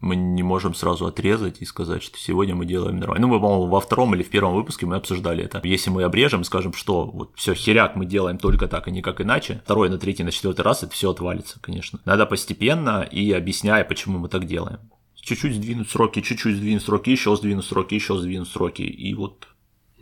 Мы 0.00 0.16
не 0.16 0.42
можем 0.42 0.74
сразу 0.74 1.04
отрезать 1.04 1.60
и 1.60 1.66
сказать, 1.66 2.02
что 2.02 2.16
сегодня 2.16 2.54
мы 2.54 2.64
делаем 2.64 2.96
нормально. 2.96 3.26
Ну, 3.26 3.34
мы, 3.34 3.38
по-моему, 3.38 3.66
во 3.66 3.82
втором 3.82 4.14
или 4.14 4.22
в 4.22 4.30
первом 4.30 4.54
выпуске 4.54 4.86
мы 4.86 4.96
обсуждали 4.96 5.44
это. 5.44 5.60
Если 5.64 5.90
мы 5.90 6.02
обрежем, 6.04 6.44
скажем, 6.44 6.72
что 6.72 7.04
вот 7.04 7.32
все, 7.34 7.52
херяк, 7.52 7.94
мы 7.94 8.06
делаем 8.06 8.38
только 8.38 8.68
так 8.68 8.88
и 8.88 8.90
никак 8.90 9.20
иначе, 9.20 9.60
второй, 9.66 9.90
на 9.90 9.98
третий, 9.98 10.24
на 10.24 10.30
четвертый 10.30 10.62
раз 10.62 10.82
это 10.82 10.92
все 10.94 11.10
отвалится, 11.10 11.60
конечно. 11.60 12.00
Надо 12.06 12.24
постепенно 12.24 13.02
и 13.02 13.32
объясняя, 13.32 13.84
почему 13.84 14.18
мы 14.18 14.30
так 14.30 14.46
делаем. 14.46 14.78
Чуть-чуть 15.14 15.56
сдвинуть 15.56 15.90
сроки, 15.90 16.22
чуть-чуть 16.22 16.56
сдвинуть 16.56 16.82
сроки, 16.84 17.10
еще 17.10 17.36
сдвинуть 17.36 17.66
сроки, 17.66 17.92
еще 17.92 18.16
сдвинуть 18.16 18.48
сроки. 18.48 18.80
И 18.80 19.12
вот 19.12 19.46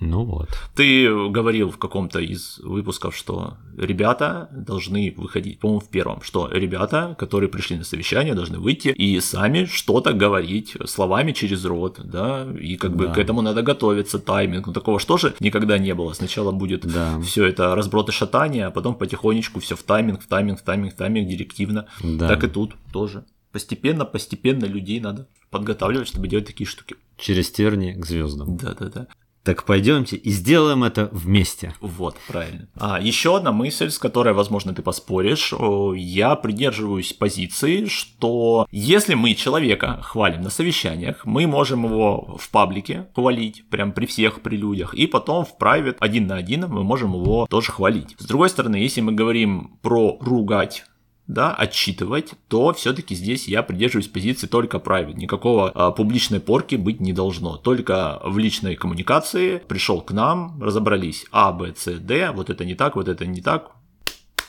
ну 0.01 0.25
вот. 0.25 0.49
Ты 0.75 1.09
говорил 1.29 1.71
в 1.71 1.79
каком-то 1.79 2.21
из 2.21 2.59
выпусков, 2.59 3.15
что 3.15 3.59
ребята 3.77 4.49
должны 4.51 5.15
выходить, 5.17 5.61
по-моему, 5.61 5.81
в 5.81 5.89
первом, 5.89 6.23
что 6.23 6.49
ребята, 6.51 7.15
которые 7.19 7.51
пришли 7.51 7.77
на 7.77 7.85
совещание, 7.85 8.35
должны 8.35 8.59
выйти 8.59 8.89
и 8.89 9.21
сами 9.21 9.67
что-то 9.67 10.15
говорить 10.15 10.77
словами 10.87 11.33
через 11.33 11.65
рот, 11.65 12.01
да, 12.03 12.49
и 12.59 12.77
как 12.77 12.97
бы 12.97 13.07
да. 13.07 13.15
к 13.15 13.19
этому 13.19 13.43
надо 13.43 13.63
готовиться, 13.63 14.19
тайминг, 14.19 14.67
ну 14.67 14.73
такого 14.73 14.99
что 14.99 15.19
же 15.19 15.35
никогда 15.39 15.79
не 15.79 15.95
было. 15.95 16.15
Сначала 16.15 16.51
будет 16.51 16.87
да. 16.87 17.21
все 17.21 17.45
это 17.45 17.75
разброд 17.75 18.09
и 18.09 18.13
шатание, 18.13 18.67
а 18.67 18.71
потом 18.71 18.95
потихонечку 18.95 19.61
все 19.61 19.77
в 19.77 19.83
тайминг, 19.83 20.23
в 20.23 20.27
тайминг, 20.27 20.61
в 20.61 20.63
тайминг, 20.63 20.95
в 20.95 20.97
тайминг, 20.97 21.29
директивно. 21.29 21.87
Да. 22.03 22.29
Так 22.29 22.45
и 22.45 22.49
тут 22.49 22.75
тоже. 22.93 23.25
Постепенно, 23.53 24.05
постепенно 24.05 24.65
людей 24.65 25.01
надо 25.01 25.27
подготавливать, 25.51 26.09
чтобы 26.09 26.29
делать 26.29 26.47
такие 26.47 26.67
штуки. 26.67 26.97
Через 27.19 27.51
терни 27.51 27.93
к 27.93 28.07
звездам. 28.07 28.57
Да, 28.57 28.75
да, 28.79 28.87
да. 28.89 29.07
Так 29.43 29.65
пойдемте 29.65 30.17
и 30.17 30.31
сделаем 30.31 30.85
это 30.85 31.09
вместе. 31.13 31.75
Вот, 31.81 32.17
правильно. 32.29 32.69
А, 32.75 33.01
еще 33.01 33.37
одна 33.37 33.53
мысль, 33.53 33.91
с 33.91 33.99
которой, 33.99 34.35
возможно, 34.35 34.75
ты 34.75 34.83
поспоришь. 34.83 35.55
Я 35.97 36.37
придерживаюсь 36.37 37.15
позиции, 37.15 37.87
что 37.87 38.67
если 38.71 39.15
мы 39.15 39.35
человека 39.35 40.01
хвалим 40.03 40.43
на 40.43 40.51
совещаниях, 40.51 41.25
мы 41.25 41.47
можем 41.47 41.87
его 41.87 42.37
в 42.39 42.51
паблике 42.51 43.09
хвалить, 43.15 43.65
прям 43.71 43.93
при 43.93 44.05
всех, 44.05 44.43
при 44.43 44.57
людях, 44.57 44.93
и 44.93 45.07
потом 45.07 45.47
в 45.47 45.57
private 45.59 45.97
один 46.01 46.27
на 46.27 46.37
один 46.37 46.67
мы 46.69 46.85
можем 46.85 47.15
его 47.15 47.47
тоже 47.49 47.73
хвалить. 47.73 48.17
С 48.19 48.27
другой 48.27 48.51
стороны, 48.51 48.77
если 48.77 49.01
мы 49.01 49.13
говорим 49.13 49.79
про 49.81 50.19
ругать 50.21 50.85
да, 51.33 51.55
отчитывать, 51.55 52.33
то 52.49 52.73
все-таки 52.73 53.15
здесь 53.15 53.47
я 53.47 53.63
придерживаюсь 53.63 54.09
позиции 54.09 54.47
только 54.47 54.79
private. 54.79 55.15
Никакого 55.15 55.71
а, 55.75 55.93
публичной 55.93 56.41
порки 56.41 56.75
быть 56.75 57.01
не 57.01 57.13
должно. 57.13 57.57
Только 57.57 58.21
в 58.25 58.39
личной 58.39 58.75
коммуникации 58.75 59.59
пришел 59.59 60.01
к 60.01 60.13
нам, 60.13 60.61
разобрались 60.61 61.27
А, 61.31 61.53
Б, 61.53 61.73
С, 61.77 61.99
Д, 61.99 62.33
вот 62.33 62.51
это 62.51 62.65
не 62.65 62.75
так, 62.75 62.97
вот 62.97 63.09
это 63.09 63.27
не 63.27 63.41
так, 63.41 63.71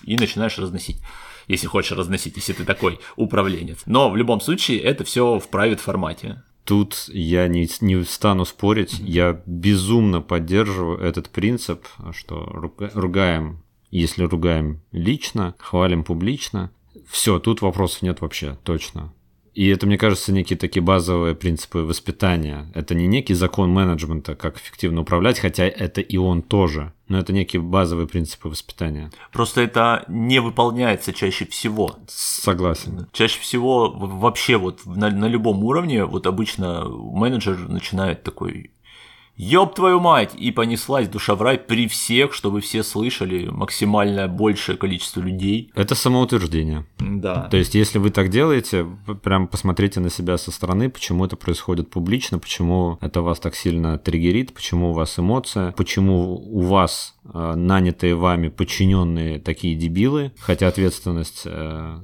и 0.03 0.15
начинаешь 0.15 0.57
разносить 0.57 0.97
если 1.47 1.67
хочешь 1.67 1.97
разносить, 1.97 2.37
если 2.37 2.53
ты 2.53 2.63
такой 2.63 2.99
управленец. 3.17 3.79
Но 3.85 4.09
в 4.09 4.15
любом 4.15 4.39
случае 4.39 4.79
это 4.79 5.03
все 5.03 5.37
в 5.39 5.49
private 5.49 5.77
формате. 5.77 6.43
Тут 6.63 7.09
я 7.11 7.47
не, 7.47 7.67
не 7.81 8.03
стану 8.03 8.45
спорить, 8.45 8.99
я 8.99 9.41
безумно 9.45 10.21
поддерживаю 10.21 10.99
этот 10.99 11.29
принцип, 11.29 11.87
что 12.13 12.45
ругаем 12.93 13.63
если 13.91 14.23
ругаем 14.23 14.81
лично, 14.91 15.55
хвалим 15.59 16.03
публично, 16.03 16.71
все, 17.09 17.39
тут 17.39 17.61
вопросов 17.61 18.01
нет 18.01 18.21
вообще, 18.21 18.57
точно. 18.63 19.13
И 19.53 19.67
это, 19.67 19.85
мне 19.85 19.97
кажется, 19.97 20.31
некие 20.31 20.57
такие 20.57 20.81
базовые 20.81 21.35
принципы 21.35 21.79
воспитания. 21.79 22.71
Это 22.73 22.95
не 22.95 23.05
некий 23.05 23.33
закон 23.33 23.69
менеджмента, 23.69 24.35
как 24.35 24.57
эффективно 24.57 25.01
управлять, 25.01 25.39
хотя 25.39 25.65
это 25.65 25.99
и 25.99 26.15
он 26.15 26.41
тоже. 26.41 26.93
Но 27.09 27.19
это 27.19 27.33
некие 27.33 27.61
базовые 27.61 28.07
принципы 28.07 28.47
воспитания. 28.47 29.11
Просто 29.33 29.59
это 29.59 30.05
не 30.07 30.39
выполняется 30.39 31.11
чаще 31.11 31.45
всего. 31.45 31.97
Согласен. 32.07 33.07
Чаще 33.11 33.41
всего 33.41 33.89
вообще 33.89 34.55
вот 34.55 34.85
на, 34.85 35.09
на 35.09 35.25
любом 35.25 35.63
уровне 35.65 36.05
вот 36.05 36.27
обычно 36.27 36.85
менеджер 36.87 37.67
начинает 37.67 38.23
такой 38.23 38.71
ёб 39.41 39.73
твою 39.73 39.99
мать, 39.99 40.35
и 40.37 40.51
понеслась 40.51 41.07
душа 41.09 41.33
в 41.33 41.41
рай 41.41 41.57
при 41.57 41.87
всех, 41.87 42.33
чтобы 42.33 42.61
все 42.61 42.83
слышали 42.83 43.47
максимальное 43.47 44.27
большее 44.27 44.77
количество 44.77 45.19
людей. 45.19 45.71
Это 45.73 45.95
самоутверждение. 45.95 46.85
Да. 46.99 47.47
То 47.49 47.57
есть, 47.57 47.73
если 47.73 47.97
вы 47.97 48.11
так 48.11 48.29
делаете, 48.29 48.85
прям 49.23 49.47
посмотрите 49.47 49.99
на 49.99 50.11
себя 50.11 50.37
со 50.37 50.51
стороны, 50.51 50.91
почему 50.91 51.25
это 51.25 51.35
происходит 51.35 51.89
публично, 51.89 52.37
почему 52.37 52.99
это 53.01 53.21
вас 53.21 53.39
так 53.39 53.55
сильно 53.55 53.97
триггерит, 53.97 54.53
почему 54.53 54.91
у 54.91 54.93
вас 54.93 55.17
эмоция, 55.17 55.71
почему 55.71 56.35
у 56.35 56.61
вас 56.61 57.15
нанятые 57.23 58.15
вами 58.15 58.49
подчиненные 58.49 59.39
такие 59.39 59.75
дебилы, 59.75 60.31
хотя 60.39 60.67
ответственность, 60.67 61.43
э, 61.45 61.99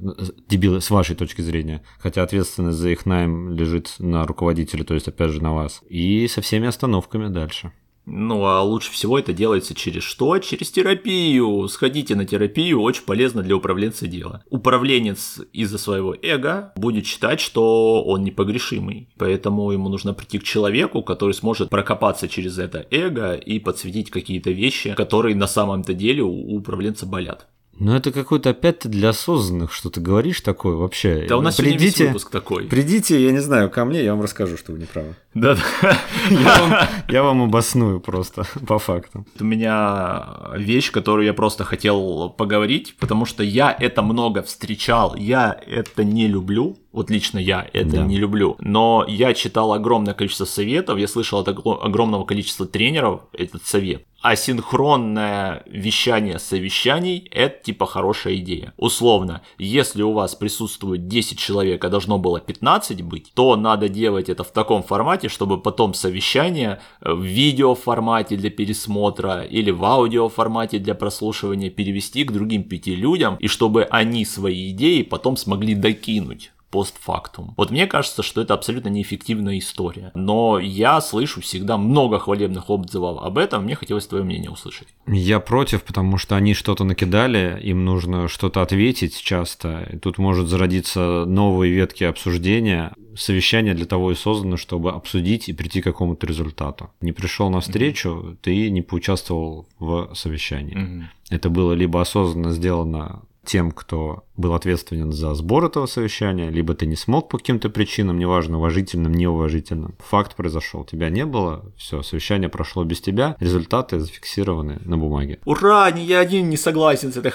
дебилы 0.47 0.79
с 0.79 0.89
вашей 0.89 1.15
точки 1.15 1.41
зрения, 1.41 1.83
хотя 1.99 2.23
ответственность 2.23 2.77
за 2.77 2.89
их 2.89 3.05
найм 3.05 3.51
лежит 3.51 3.95
на 3.99 4.25
руководителе, 4.25 4.83
то 4.83 4.93
есть 4.93 5.07
опять 5.07 5.31
же 5.31 5.41
на 5.41 5.53
вас, 5.53 5.81
и 5.89 6.27
со 6.27 6.41
всеми 6.41 6.67
остановками 6.67 7.27
дальше. 7.29 7.71
Ну, 8.09 8.45
а 8.45 8.61
лучше 8.63 8.89
всего 8.91 9.19
это 9.19 9.33
делается 9.33 9.75
через 9.75 10.03
что? 10.03 10.39
Через 10.39 10.71
терапию. 10.71 11.67
Сходите 11.67 12.15
на 12.15 12.25
терапию, 12.25 12.81
очень 12.81 13.03
полезно 13.03 13.43
для 13.43 13.57
управленца 13.57 14.07
дела. 14.07 14.43
Управленец 14.49 15.41
из-за 15.51 15.77
своего 15.77 16.15
эго 16.21 16.71
будет 16.77 17.05
считать, 17.05 17.41
что 17.41 18.01
он 18.03 18.23
непогрешимый. 18.23 19.09
Поэтому 19.17 19.71
ему 19.71 19.89
нужно 19.89 20.13
прийти 20.13 20.39
к 20.39 20.43
человеку, 20.43 21.03
который 21.03 21.33
сможет 21.33 21.69
прокопаться 21.69 22.29
через 22.29 22.57
это 22.57 22.87
эго 22.91 23.33
и 23.33 23.59
подсветить 23.59 24.09
какие-то 24.09 24.51
вещи, 24.51 24.93
которые 24.93 25.35
на 25.35 25.47
самом-то 25.47 25.93
деле 25.93 26.23
у 26.23 26.55
управленца 26.55 27.05
болят. 27.05 27.47
Ну, 27.79 27.95
это 27.95 28.11
какой-то 28.11 28.51
опять 28.51 28.87
для 28.87 29.09
осознанных, 29.09 29.71
что 29.71 29.89
ты 29.89 30.01
говоришь 30.01 30.41
такое 30.41 30.75
вообще. 30.75 31.25
Да 31.27 31.37
у 31.37 31.41
нас 31.41 31.55
придите, 31.55 32.07
выпуск 32.07 32.31
такой. 32.31 32.65
Придите, 32.65 33.23
я 33.23 33.31
не 33.31 33.39
знаю, 33.39 33.69
ко 33.69 33.85
мне, 33.85 34.03
я 34.03 34.13
вам 34.13 34.23
расскажу, 34.23 34.57
что 34.57 34.71
вы 34.71 34.79
не 34.79 34.85
правы. 34.85 35.15
Да-да. 35.33 35.61
Я, 36.31 36.89
я 37.09 37.23
вам 37.23 37.43
обосную 37.43 37.99
просто, 37.99 38.45
по 38.65 38.79
факту. 38.79 39.25
У 39.39 39.43
меня 39.43 40.51
вещь, 40.55 40.91
которую 40.91 41.25
я 41.25 41.33
просто 41.33 41.63
хотел 41.63 42.29
поговорить, 42.31 42.95
потому 42.99 43.25
что 43.25 43.43
я 43.43 43.75
это 43.77 44.01
много 44.01 44.41
встречал, 44.41 45.15
я 45.15 45.55
это 45.67 46.03
не 46.03 46.27
люблю, 46.27 46.79
вот 46.91 47.11
лично 47.11 47.37
я 47.37 47.67
это 47.71 47.97
да. 47.97 48.05
не 48.05 48.17
люблю. 48.17 48.55
Но 48.59 49.05
я 49.07 49.35
читал 49.35 49.73
огромное 49.73 50.15
количество 50.15 50.45
советов, 50.45 50.97
я 50.97 51.07
слышал 51.07 51.39
от 51.39 51.47
огромного 51.47 52.25
количества 52.25 52.65
тренеров 52.65 53.21
этот 53.33 53.63
совет. 53.63 54.06
Асинхронное 54.27 55.63
вещание 55.67 56.37
совещаний– 56.37 57.29
это 57.31 57.63
типа 57.63 57.85
хорошая 57.85 58.35
идея. 58.35 58.73
Условно, 58.75 59.41
если 59.57 60.01
у 60.01 60.11
вас 60.11 60.35
присутствует 60.35 61.07
10 61.07 61.39
человек, 61.39 61.85
а 61.85 61.89
должно 61.89 62.17
было 62.17 62.41
15 62.41 63.03
быть, 63.03 63.31
то 63.33 63.55
надо 63.55 63.87
делать 63.87 64.27
это 64.27 64.43
в 64.43 64.51
таком 64.51 64.83
формате, 64.83 65.29
чтобы 65.29 65.61
потом 65.61 65.93
совещание 65.93 66.81
в 66.99 67.21
видео 67.21 67.73
формате 67.73 68.35
для 68.35 68.49
пересмотра 68.49 69.43
или 69.43 69.71
в 69.71 69.85
аудио 69.85 70.27
формате 70.27 70.79
для 70.79 70.93
прослушивания 70.93 71.69
перевести 71.69 72.25
к 72.25 72.33
другим 72.33 72.63
пяти 72.63 72.95
людям, 72.95 73.37
и 73.39 73.47
чтобы 73.47 73.85
они 73.85 74.25
свои 74.25 74.71
идеи 74.71 75.03
потом 75.03 75.37
смогли 75.37 75.73
докинуть 75.73 76.51
постфактум. 76.69 77.53
Вот 77.57 77.71
мне 77.71 77.87
кажется, 77.87 78.23
что 78.23 78.41
это 78.41 78.53
абсолютно 78.53 78.89
неэффективная 78.89 79.57
история. 79.57 80.11
Но 80.15 80.59
я 80.59 80.99
слышу 81.01 81.41
всегда 81.41 81.77
много 81.77 82.19
хвалебных 82.19 82.69
отзывов 82.69 83.21
об 83.21 83.37
этом, 83.37 83.63
мне 83.63 83.75
хотелось 83.75 84.07
твое 84.07 84.23
мнение 84.23 84.51
услышать. 84.51 84.87
Я 85.07 85.39
против, 85.39 85.83
потому 85.83 86.17
что 86.17 86.35
они 86.35 86.53
что-то 86.53 86.83
накидали, 86.83 87.59
им 87.63 87.85
нужно 87.85 88.27
что-то 88.27 88.61
ответить 88.61 89.21
часто, 89.21 89.87
и 89.93 89.97
тут 89.97 90.17
может 90.17 90.47
зародиться 90.47 91.25
новые 91.25 91.73
ветки 91.73 92.03
обсуждения. 92.03 92.93
Совещание 93.15 93.73
для 93.73 93.87
того 93.87 94.11
и 94.11 94.15
создано, 94.15 94.57
чтобы 94.57 94.91
обсудить 94.91 95.49
и 95.49 95.53
прийти 95.53 95.81
к 95.81 95.85
какому-то 95.85 96.27
результату. 96.27 96.91
Не 97.01 97.13
пришел 97.13 97.49
на 97.49 97.61
встречу, 97.61 98.09
mm-hmm. 98.09 98.37
ты 98.41 98.69
не 98.69 98.83
поучаствовал 98.83 99.67
в 99.79 100.13
совещании. 100.13 100.77
Mm-hmm. 100.77 101.03
Это 101.31 101.49
было 101.49 101.73
либо 101.73 101.99
осознанно 101.99 102.51
сделано 102.51 103.23
тем, 103.47 103.71
кто 103.71 104.25
был 104.35 104.53
ответственен 104.53 105.11
за 105.11 105.33
сбор 105.33 105.65
этого 105.65 105.85
совещания, 105.87 106.49
либо 106.49 106.75
ты 106.75 106.85
не 106.85 106.95
смог 106.95 107.29
по 107.29 107.37
каким-то 107.37 107.69
причинам, 107.69 108.19
неважно, 108.19 108.57
уважительным, 108.57 109.13
неуважительным. 109.13 109.95
Факт 110.09 110.35
произошел, 110.35 110.83
тебя 110.83 111.09
не 111.09 111.25
было, 111.25 111.71
все, 111.77 112.03
совещание 112.03 112.49
прошло 112.49 112.83
без 112.83 113.01
тебя, 113.01 113.35
результаты 113.39 113.99
зафиксированы 113.99 114.79
на 114.83 114.97
бумаге. 114.97 115.39
Ура, 115.45 115.89
не 115.91 116.05
я 116.05 116.19
один 116.19 116.49
не 116.49 116.57
согласен 116.57 117.11
с 117.13 117.17
этой 117.17 117.31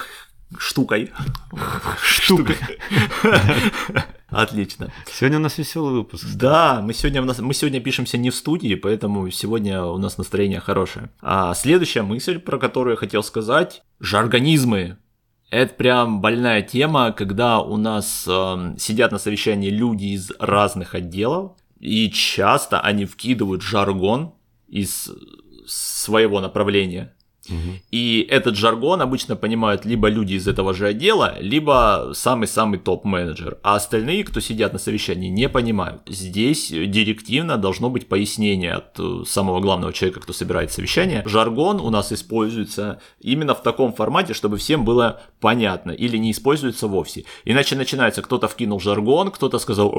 штукой. 0.58 1.10
Штукой. 2.02 2.56
Отлично. 4.28 4.92
Сегодня 5.10 5.38
у 5.38 5.42
нас 5.42 5.58
веселый 5.58 5.94
выпуск. 5.94 6.26
Да, 6.34 6.80
мы 6.82 6.94
сегодня, 6.94 7.22
у 7.22 7.24
нас, 7.24 7.38
мы 7.38 7.52
сегодня 7.54 7.80
пишемся 7.80 8.16
не 8.18 8.30
в 8.30 8.34
студии, 8.34 8.74
поэтому 8.74 9.30
сегодня 9.30 9.84
у 9.84 9.98
нас 9.98 10.18
настроение 10.18 10.60
хорошее. 10.60 11.10
А 11.20 11.54
следующая 11.54 12.02
мысль, 12.02 12.38
про 12.38 12.58
которую 12.58 12.92
я 12.94 12.96
хотел 12.98 13.22
сказать, 13.22 13.82
жаргонизмы. 14.00 14.98
Это 15.52 15.74
прям 15.74 16.22
больная 16.22 16.62
тема, 16.62 17.12
когда 17.12 17.60
у 17.60 17.76
нас 17.76 18.24
э, 18.26 18.74
сидят 18.78 19.12
на 19.12 19.18
совещании 19.18 19.68
люди 19.68 20.06
из 20.06 20.32
разных 20.38 20.94
отделов, 20.94 21.52
и 21.78 22.10
часто 22.10 22.80
они 22.80 23.04
вкидывают 23.04 23.60
жаргон 23.60 24.32
из 24.68 25.10
своего 25.66 26.40
направления. 26.40 27.12
И 27.90 28.26
этот 28.30 28.56
жаргон 28.56 29.02
обычно 29.02 29.36
понимают 29.36 29.84
либо 29.84 30.08
люди 30.08 30.34
из 30.34 30.46
этого 30.46 30.74
же 30.74 30.86
отдела, 30.86 31.36
либо 31.40 32.12
самый-самый 32.14 32.78
топ-менеджер. 32.78 33.58
А 33.62 33.74
остальные, 33.74 34.24
кто 34.24 34.40
сидят 34.40 34.72
на 34.72 34.78
совещании, 34.78 35.28
не 35.28 35.48
понимают. 35.48 36.02
Здесь 36.06 36.68
директивно 36.68 37.58
должно 37.58 37.90
быть 37.90 38.08
пояснение 38.08 38.74
от 38.74 38.98
э, 38.98 39.24
самого 39.26 39.60
главного 39.60 39.92
человека, 39.92 40.20
кто 40.20 40.32
собирает 40.32 40.72
совещание. 40.72 41.22
Жаргон 41.26 41.80
у 41.80 41.90
нас 41.90 42.12
используется 42.12 43.00
именно 43.20 43.54
в 43.54 43.62
таком 43.62 43.92
формате, 43.92 44.34
чтобы 44.34 44.56
всем 44.56 44.84
было 44.84 45.20
понятно, 45.42 45.90
или 45.90 46.16
не 46.16 46.30
используется 46.30 46.86
вовсе. 46.86 47.24
Иначе 47.44 47.76
начинается, 47.76 48.22
кто-то 48.22 48.48
вкинул 48.48 48.80
жаргон, 48.80 49.30
кто-то 49.30 49.58
сказал 49.58 49.92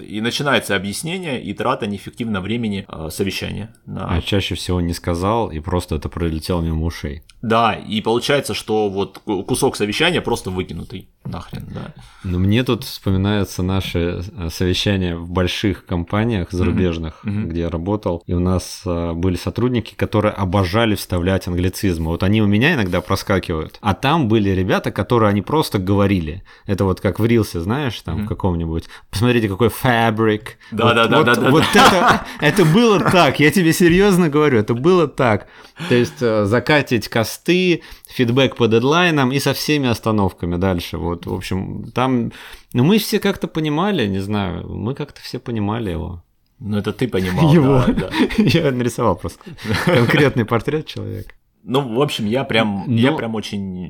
и 0.00 0.20
начинается 0.20 0.74
объяснение 0.74 1.40
и 1.42 1.52
трата 1.52 1.86
неэффективного 1.86 2.42
времени 2.42 2.86
э, 2.88 3.08
совещания. 3.10 3.74
Да. 3.86 4.08
А 4.08 4.22
чаще 4.22 4.54
всего 4.54 4.80
не 4.80 4.94
сказал, 4.94 5.50
и 5.50 5.60
просто 5.60 5.96
это 5.96 6.08
пролетело 6.08 6.62
мимо 6.62 6.86
ушей. 6.86 7.22
Да, 7.42 7.74
и 7.74 8.00
получается, 8.00 8.54
что 8.54 8.88
вот 8.88 9.18
кусок 9.46 9.76
совещания 9.76 10.20
просто 10.20 10.50
выкинутый 10.50 11.08
нахрен, 11.28 11.66
да. 11.70 11.92
Но 12.24 12.38
мне 12.38 12.64
тут 12.64 12.84
вспоминаются 12.84 13.62
наши 13.62 14.22
э, 14.36 14.48
совещания 14.50 15.16
в 15.16 15.28
больших 15.28 15.86
компаниях 15.86 16.50
зарубежных, 16.50 17.20
mm-hmm. 17.24 17.44
где 17.44 17.60
я 17.60 17.70
работал, 17.70 18.22
и 18.26 18.34
у 18.34 18.40
нас 18.40 18.82
э, 18.84 19.12
были 19.12 19.36
сотрудники, 19.36 19.94
которые 19.94 20.32
обожали 20.32 20.94
вставлять 20.94 21.46
англицизмы. 21.46 22.06
Вот 22.06 22.22
они 22.22 22.42
у 22.42 22.46
меня 22.46 22.74
иногда 22.74 23.00
проскакивают, 23.00 23.78
а 23.80 23.94
там 23.94 24.28
были 24.28 24.50
ребята, 24.50 24.90
которые 24.90 25.30
они 25.30 25.42
просто 25.42 25.78
говорили. 25.78 26.42
Это 26.66 26.84
вот 26.84 27.00
как 27.00 27.20
в 27.20 27.26
Рилсе, 27.26 27.60
знаешь, 27.60 28.00
там 28.00 28.20
mm-hmm. 28.20 28.28
каком-нибудь. 28.28 28.84
Посмотрите, 29.10 29.48
какой 29.48 29.68
фабрик. 29.68 30.58
Да, 30.70 30.94
да, 30.94 31.06
да, 31.06 31.22
да, 31.22 31.34
да. 31.34 31.50
Вот 31.50 31.64
это, 31.74 32.26
это 32.40 32.64
было 32.64 33.00
так, 33.00 33.40
я 33.40 33.50
тебе 33.50 33.72
серьезно 33.72 34.28
говорю, 34.28 34.58
это 34.58 34.74
было 34.74 35.06
так. 35.06 35.46
То 35.88 35.94
есть 35.94 36.20
э, 36.20 36.44
закатить 36.44 37.08
косты, 37.08 37.82
фидбэк 38.08 38.56
по 38.56 38.66
дедлайнам 38.66 39.32
и 39.32 39.38
со 39.38 39.54
всеми 39.54 39.88
остановками 39.88 40.56
дальше. 40.56 40.96
Вот, 40.96 41.17
в 41.26 41.34
общем, 41.34 41.90
там... 41.94 42.32
Ну, 42.72 42.84
мы 42.84 42.98
все 42.98 43.18
как-то 43.20 43.48
понимали, 43.48 44.06
не 44.06 44.20
знаю, 44.20 44.68
мы 44.68 44.94
как-то 44.94 45.20
все 45.20 45.38
понимали 45.38 45.90
его. 45.90 46.22
Ну, 46.58 46.76
это 46.76 46.92
ты 46.92 47.08
понимал, 47.08 47.52
его. 47.52 47.84
Да, 47.86 47.92
да. 47.94 48.10
Я 48.38 48.72
нарисовал 48.72 49.16
просто 49.16 49.40
конкретный 49.84 50.44
портрет 50.44 50.86
человека. 50.86 51.34
Ну, 51.64 51.96
в 51.96 52.00
общем, 52.00 52.26
я 52.26 52.44
прям, 52.44 52.84
Но... 52.86 52.94
я 52.94 53.12
прям 53.12 53.34
очень 53.34 53.88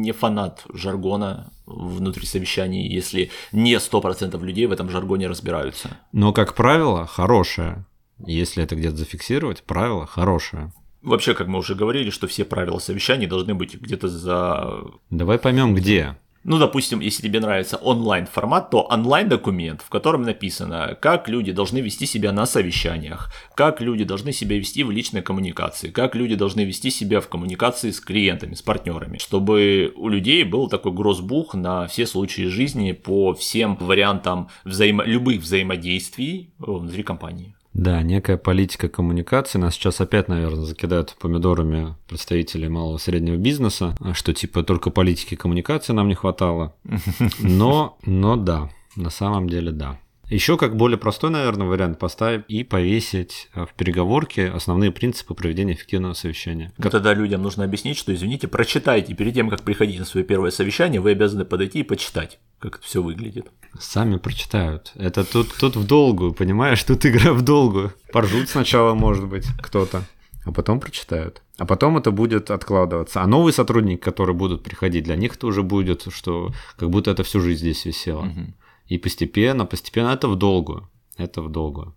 не 0.00 0.12
фанат 0.12 0.64
жаргона 0.72 1.52
внутри 1.66 2.24
совещаний, 2.24 2.88
если 2.88 3.30
не 3.52 3.74
100% 3.74 4.42
людей 4.42 4.66
в 4.66 4.72
этом 4.72 4.88
жаргоне 4.88 5.26
разбираются. 5.26 5.98
Но, 6.12 6.32
как 6.32 6.54
правило, 6.54 7.04
хорошее. 7.04 7.84
Если 8.26 8.62
это 8.62 8.74
где-то 8.74 8.96
зафиксировать, 8.96 9.62
правило 9.64 10.06
хорошее. 10.06 10.72
Вообще, 11.02 11.34
как 11.34 11.46
мы 11.46 11.58
уже 11.58 11.74
говорили, 11.74 12.10
что 12.10 12.26
все 12.26 12.44
правила 12.44 12.78
совещаний 12.78 13.26
должны 13.26 13.54
быть 13.54 13.74
где-то 13.74 14.08
за... 14.08 14.80
Давай 15.10 15.38
поймем, 15.38 15.74
где. 15.74 16.16
Ну, 16.44 16.58
допустим, 16.58 17.00
если 17.00 17.22
тебе 17.22 17.40
нравится 17.40 17.76
онлайн-формат, 17.76 18.70
то 18.70 18.82
онлайн-документ, 18.82 19.82
в 19.82 19.88
котором 19.90 20.22
написано, 20.22 20.96
как 21.00 21.28
люди 21.28 21.52
должны 21.52 21.78
вести 21.78 22.06
себя 22.06 22.32
на 22.32 22.46
совещаниях, 22.46 23.32
как 23.54 23.80
люди 23.80 24.04
должны 24.04 24.32
себя 24.32 24.56
вести 24.56 24.84
в 24.84 24.90
личной 24.90 25.22
коммуникации, 25.22 25.90
как 25.90 26.14
люди 26.14 26.36
должны 26.36 26.64
вести 26.64 26.90
себя 26.90 27.20
в 27.20 27.28
коммуникации 27.28 27.90
с 27.90 28.00
клиентами, 28.00 28.54
с 28.54 28.62
партнерами, 28.62 29.18
чтобы 29.18 29.92
у 29.96 30.08
людей 30.08 30.44
был 30.44 30.68
такой 30.68 30.92
гроссбух 30.92 31.54
на 31.54 31.86
все 31.86 32.06
случаи 32.06 32.42
жизни 32.42 32.92
по 32.92 33.34
всем 33.34 33.76
вариантам 33.76 34.48
взаимо... 34.64 35.04
любых 35.04 35.42
взаимодействий 35.42 36.50
внутри 36.58 37.02
компании. 37.02 37.57
Да, 37.78 38.02
некая 38.02 38.36
политика 38.36 38.88
коммуникации. 38.88 39.56
Нас 39.56 39.74
сейчас 39.74 40.00
опять, 40.00 40.26
наверное, 40.26 40.64
закидают 40.64 41.14
помидорами 41.20 41.94
представители 42.08 42.66
малого 42.66 42.96
и 42.96 43.00
среднего 43.00 43.36
бизнеса, 43.36 43.96
что 44.14 44.34
типа 44.34 44.64
только 44.64 44.90
политики 44.90 45.36
коммуникации 45.36 45.92
нам 45.92 46.08
не 46.08 46.16
хватало. 46.16 46.74
Но, 47.38 47.96
но 48.04 48.34
да, 48.34 48.68
на 48.96 49.10
самом 49.10 49.48
деле 49.48 49.70
да. 49.70 49.96
Еще 50.30 50.58
как 50.58 50.76
более 50.76 50.98
простой, 50.98 51.30
наверное, 51.30 51.66
вариант 51.66 51.98
поставить 51.98 52.44
и 52.48 52.62
повесить 52.62 53.48
э, 53.54 53.64
в 53.64 53.74
переговорке 53.74 54.48
основные 54.48 54.92
принципы 54.92 55.34
проведения 55.34 55.72
эффективного 55.72 56.12
совещания. 56.12 56.70
Ну, 56.76 56.90
тогда 56.90 57.14
людям 57.14 57.42
нужно 57.42 57.64
объяснить, 57.64 57.96
что, 57.96 58.14
извините, 58.14 58.46
прочитайте 58.46 59.14
перед 59.14 59.34
тем, 59.34 59.48
как 59.48 59.62
приходить 59.62 59.98
на 59.98 60.04
свое 60.04 60.26
первое 60.26 60.50
совещание, 60.50 61.00
вы 61.00 61.12
обязаны 61.12 61.46
подойти 61.46 61.80
и 61.80 61.82
почитать, 61.82 62.38
как 62.58 62.76
это 62.76 62.84
все 62.84 63.02
выглядит. 63.02 63.50
Сами 63.78 64.18
прочитают. 64.18 64.92
Это 64.96 65.24
тут, 65.24 65.54
тут 65.58 65.76
в 65.76 65.86
долгую, 65.86 66.32
понимаешь? 66.34 66.82
Тут 66.84 67.06
игра 67.06 67.32
в 67.32 67.42
долгую. 67.42 67.94
Поржут 68.12 68.50
сначала, 68.50 68.94
может 68.94 69.26
быть, 69.26 69.46
кто-то 69.62 70.04
а 70.44 70.52
потом 70.52 70.80
прочитают. 70.80 71.42
А 71.58 71.66
потом 71.66 71.98
это 71.98 72.10
будет 72.10 72.50
откладываться. 72.50 73.20
А 73.20 73.26
новые 73.26 73.52
сотрудники, 73.52 74.00
которые 74.00 74.34
будут 74.34 74.62
приходить, 74.62 75.04
для 75.04 75.14
них 75.14 75.36
это 75.36 75.46
уже 75.46 75.62
будет, 75.62 76.06
что 76.10 76.52
как 76.78 76.88
будто 76.88 77.10
это 77.10 77.22
всю 77.22 77.40
жизнь 77.40 77.60
здесь 77.60 77.84
висело. 77.84 78.22
Угу. 78.22 78.54
И 78.88 78.98
постепенно, 78.98 79.66
постепенно 79.66 80.08
это 80.08 80.28
в 80.28 80.36
долгу. 80.36 80.88
Это 81.16 81.42
в 81.42 81.50
долгу. 81.50 81.94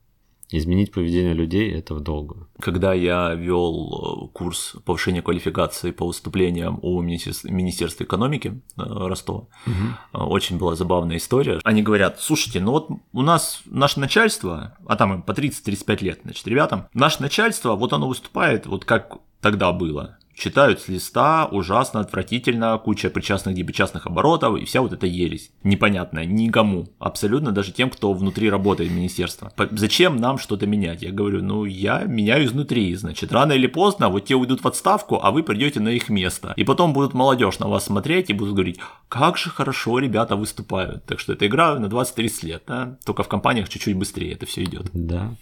Изменить 0.53 0.91
поведение 0.91 1.33
людей– 1.33 1.71
это 1.73 1.95
в 1.95 2.01
долгу. 2.01 2.47
Когда 2.59 2.93
я 2.93 3.33
вел 3.33 4.27
э, 4.27 4.37
курс 4.37 4.75
повышения 4.83 5.21
квалификации 5.21 5.91
по 5.91 6.05
выступлениям 6.05 6.77
у 6.81 7.01
Министерства 7.01 8.03
экономики 8.03 8.61
э, 8.75 8.81
Ростова, 8.83 9.47
угу. 9.65 10.25
очень 10.25 10.57
была 10.57 10.75
забавная 10.75 11.17
история. 11.17 11.61
Они 11.63 11.81
говорят, 11.81 12.19
слушайте, 12.19 12.59
ну 12.59 12.71
вот 12.71 12.89
у 13.13 13.21
нас 13.21 13.61
наше 13.65 14.01
начальство, 14.01 14.77
а 14.85 14.97
там 14.97 15.13
им 15.13 15.21
по 15.21 15.31
30-35 15.31 16.03
лет, 16.03 16.19
значит, 16.23 16.45
ребятам, 16.45 16.89
наше 16.93 17.21
начальство, 17.21 17.75
вот 17.75 17.93
оно 17.93 18.09
выступает, 18.09 18.65
вот 18.65 18.83
как 18.83 19.19
тогда 19.39 19.71
было 19.71 20.17
читают 20.41 20.81
с 20.81 20.87
листа, 20.87 21.45
ужасно, 21.45 21.99
отвратительно, 21.99 22.77
куча 22.79 23.09
причастных, 23.11 23.55
депричастных 23.55 24.07
оборотов 24.07 24.57
и 24.57 24.65
вся 24.65 24.81
вот 24.81 24.91
эта 24.91 25.05
ересь. 25.05 25.51
Непонятная 25.63 26.25
никому, 26.25 26.87
абсолютно 26.97 27.51
даже 27.51 27.71
тем, 27.71 27.91
кто 27.91 28.11
внутри 28.13 28.49
работает 28.49 28.91
министерства. 28.91 29.53
Зачем 29.71 30.17
нам 30.17 30.39
что-то 30.39 30.65
менять? 30.65 31.03
Я 31.03 31.11
говорю, 31.11 31.43
ну 31.43 31.65
я 31.65 32.03
меняю 32.05 32.45
изнутри, 32.45 32.95
значит, 32.95 33.31
рано 33.31 33.53
или 33.53 33.67
поздно 33.67 34.09
вот 34.09 34.25
те 34.25 34.35
уйдут 34.35 34.63
в 34.63 34.67
отставку, 34.67 35.19
а 35.21 35.29
вы 35.31 35.43
придете 35.43 35.79
на 35.79 35.89
их 35.89 36.09
место. 36.09 36.53
И 36.55 36.63
потом 36.63 36.93
будут 36.93 37.13
молодежь 37.13 37.59
на 37.59 37.67
вас 37.67 37.85
смотреть 37.85 38.31
и 38.31 38.33
будут 38.33 38.55
говорить, 38.55 38.79
как 39.09 39.37
же 39.37 39.51
хорошо 39.51 39.99
ребята 39.99 40.35
выступают. 40.35 41.05
Так 41.05 41.19
что 41.19 41.33
это 41.33 41.45
игра 41.45 41.77
на 41.77 41.85
20-30 41.85 42.45
лет, 42.47 42.63
да? 42.65 42.97
только 43.05 43.21
в 43.21 43.27
компаниях 43.27 43.69
чуть-чуть 43.69 43.95
быстрее 43.95 44.33
это 44.33 44.47
все 44.47 44.63
идет. 44.63 44.89
Да. 44.93 45.35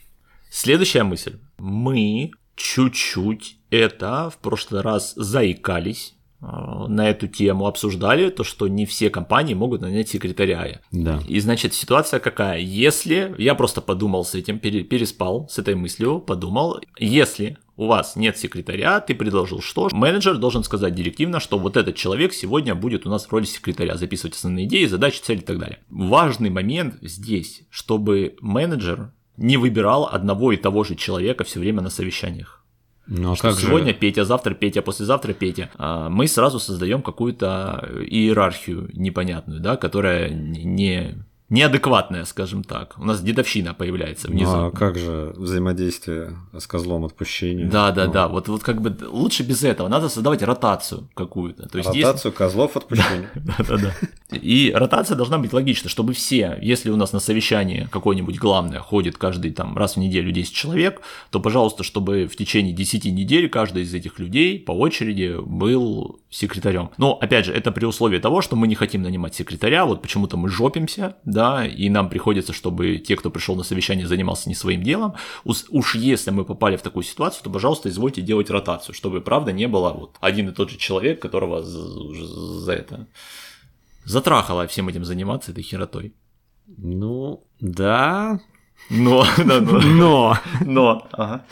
Следующая 0.51 1.03
мысль. 1.03 1.37
Мы 1.57 2.31
чуть-чуть 2.59 3.57
это 3.71 4.29
в 4.29 4.37
прошлый 4.37 4.81
раз 4.81 5.13
заикались 5.15 6.15
э, 6.41 6.45
на 6.45 7.09
эту 7.09 7.27
тему 7.27 7.65
обсуждали, 7.67 8.29
то, 8.29 8.43
что 8.43 8.67
не 8.67 8.85
все 8.85 9.09
компании 9.09 9.53
могут 9.53 9.81
нанять 9.81 10.09
секретаря. 10.09 10.81
Да. 10.91 11.21
И 11.27 11.39
значит, 11.39 11.73
ситуация 11.73 12.19
какая? 12.19 12.59
Если, 12.59 13.33
я 13.37 13.55
просто 13.55 13.81
подумал 13.81 14.25
с 14.25 14.35
этим, 14.35 14.59
переспал 14.59 15.47
с 15.49 15.57
этой 15.57 15.75
мыслью, 15.75 16.19
подумал, 16.19 16.81
если 16.99 17.57
у 17.77 17.87
вас 17.87 18.17
нет 18.17 18.37
секретаря, 18.37 18.99
ты 18.99 19.15
предложил 19.15 19.61
что? 19.61 19.87
Менеджер 19.93 20.37
должен 20.37 20.65
сказать 20.65 20.93
директивно, 20.93 21.39
что 21.39 21.57
вот 21.57 21.77
этот 21.77 21.95
человек 21.95 22.33
сегодня 22.33 22.75
будет 22.75 23.07
у 23.07 23.09
нас 23.09 23.25
в 23.25 23.31
роли 23.31 23.45
секретаря, 23.45 23.95
записывать 23.95 24.35
основные 24.35 24.65
идеи, 24.65 24.85
задачи, 24.85 25.21
цели 25.21 25.39
и 25.39 25.43
так 25.43 25.59
далее. 25.59 25.79
Важный 25.89 26.49
момент 26.49 26.95
здесь, 27.01 27.61
чтобы 27.69 28.35
менеджер 28.41 29.13
не 29.39 29.57
выбирал 29.57 30.05
одного 30.05 30.51
и 30.51 30.57
того 30.57 30.83
же 30.83 30.95
человека 30.95 31.43
все 31.43 31.59
время 31.59 31.81
на 31.81 31.89
совещаниях. 31.89 32.63
Ну, 33.07 33.31
а 33.31 33.35
что 33.35 33.49
как 33.49 33.59
сегодня 33.59 33.93
же... 33.93 33.99
Петя, 33.99 34.23
завтра 34.23 34.53
Петя, 34.53 34.81
послезавтра 34.81 35.33
Петя. 35.33 35.71
А, 35.77 36.09
мы 36.09 36.27
сразу 36.27 36.59
создаем 36.59 37.01
какую-то 37.01 37.89
иерархию 38.05 38.89
непонятную, 38.93 39.61
да, 39.61 39.77
которая 39.77 40.29
не 40.29 41.15
неадекватная, 41.49 42.25
скажем 42.25 42.63
так. 42.63 42.95
У 42.97 43.05
нас 43.05 43.21
дедовщина 43.21 43.73
появляется 43.73 44.27
внизу. 44.27 44.51
Ну, 44.51 44.65
а 44.67 44.71
как 44.71 44.97
же 44.97 45.33
взаимодействие 45.35 46.37
с 46.57 46.67
козлом 46.67 47.05
отпущения? 47.05 47.69
Да, 47.69 47.91
да, 47.91 48.05
ну. 48.05 48.11
да. 48.11 48.27
Вот, 48.27 48.47
вот 48.47 48.63
как 48.63 48.81
бы 48.81 48.95
лучше 49.07 49.43
без 49.43 49.63
этого. 49.63 49.87
Надо 49.87 50.09
создавать 50.09 50.43
ротацию 50.43 51.09
какую-то. 51.13 51.67
То 51.67 51.77
есть 51.77 51.89
ротацию 51.89 52.29
есть... 52.29 52.37
козлов 52.37 52.77
отпущения. 52.77 53.29
Да, 53.49 53.55
да, 53.67 53.77
да. 53.77 54.37
И 54.37 54.71
ротация 54.75 55.15
должна 55.15 55.39
быть 55.39 55.53
логична, 55.53 55.89
чтобы 55.89 56.13
все, 56.13 56.57
если 56.61 56.91
у 56.91 56.95
нас 56.95 57.13
на 57.13 57.19
совещании 57.19 57.87
какое-нибудь 57.91 58.37
главное 58.37 58.79
ходит 58.79 59.17
каждый 59.17 59.51
там 59.51 59.75
раз 59.75 59.95
в 59.95 59.97
неделю 59.97 60.31
10 60.31 60.53
человек, 60.53 61.01
то, 61.31 61.39
пожалуйста, 61.39 61.83
чтобы 61.83 62.27
в 62.27 62.35
течение 62.35 62.73
10 62.73 63.05
недель 63.05 63.49
каждый 63.49 63.83
из 63.83 63.93
этих 63.93 64.19
людей 64.19 64.59
по 64.59 64.71
очереди 64.71 65.35
был 65.39 66.19
секретарем. 66.29 66.91
Но, 66.97 67.17
опять 67.19 67.45
же, 67.45 67.53
это 67.53 67.71
при 67.71 67.85
условии 67.85 68.19
того, 68.19 68.41
что 68.41 68.55
мы 68.55 68.67
не 68.67 68.75
хотим 68.75 69.01
нанимать 69.01 69.33
секретаря, 69.33 69.85
вот 69.85 70.01
почему-то 70.01 70.37
мы 70.37 70.49
жопимся, 70.49 71.15
да, 71.25 71.38
и 71.65 71.89
нам 71.89 72.09
приходится, 72.09 72.53
чтобы 72.53 72.97
те, 72.97 73.15
кто 73.15 73.29
пришел 73.29 73.55
на 73.55 73.63
совещание, 73.63 74.07
занимался 74.07 74.49
не 74.49 74.55
своим 74.55 74.83
делом. 74.83 75.13
Уж, 75.43 75.95
если 75.95 76.31
мы 76.31 76.45
попали 76.45 76.77
в 76.77 76.81
такую 76.81 77.03
ситуацию, 77.03 77.43
то, 77.43 77.49
пожалуйста, 77.49 77.89
извольте 77.89 78.21
делать 78.21 78.49
ротацию, 78.49 78.95
чтобы, 78.95 79.21
правда, 79.21 79.51
не 79.51 79.67
было 79.67 79.91
вот 79.91 80.15
один 80.19 80.49
и 80.49 80.53
тот 80.53 80.69
же 80.69 80.77
человек, 80.77 81.21
которого 81.21 81.63
за, 81.63 82.61
за 82.61 82.73
это 82.73 83.07
затрахало 84.05 84.67
всем 84.67 84.89
этим 84.89 85.05
заниматься 85.05 85.51
этой 85.51 85.63
херотой. 85.63 86.13
Ну, 86.77 87.43
да. 87.59 88.39
Но, 88.89 89.25
да, 89.37 89.61
но. 89.61 89.79
Но. 89.81 90.37
Но, 90.65 91.07
ага. 91.11 91.45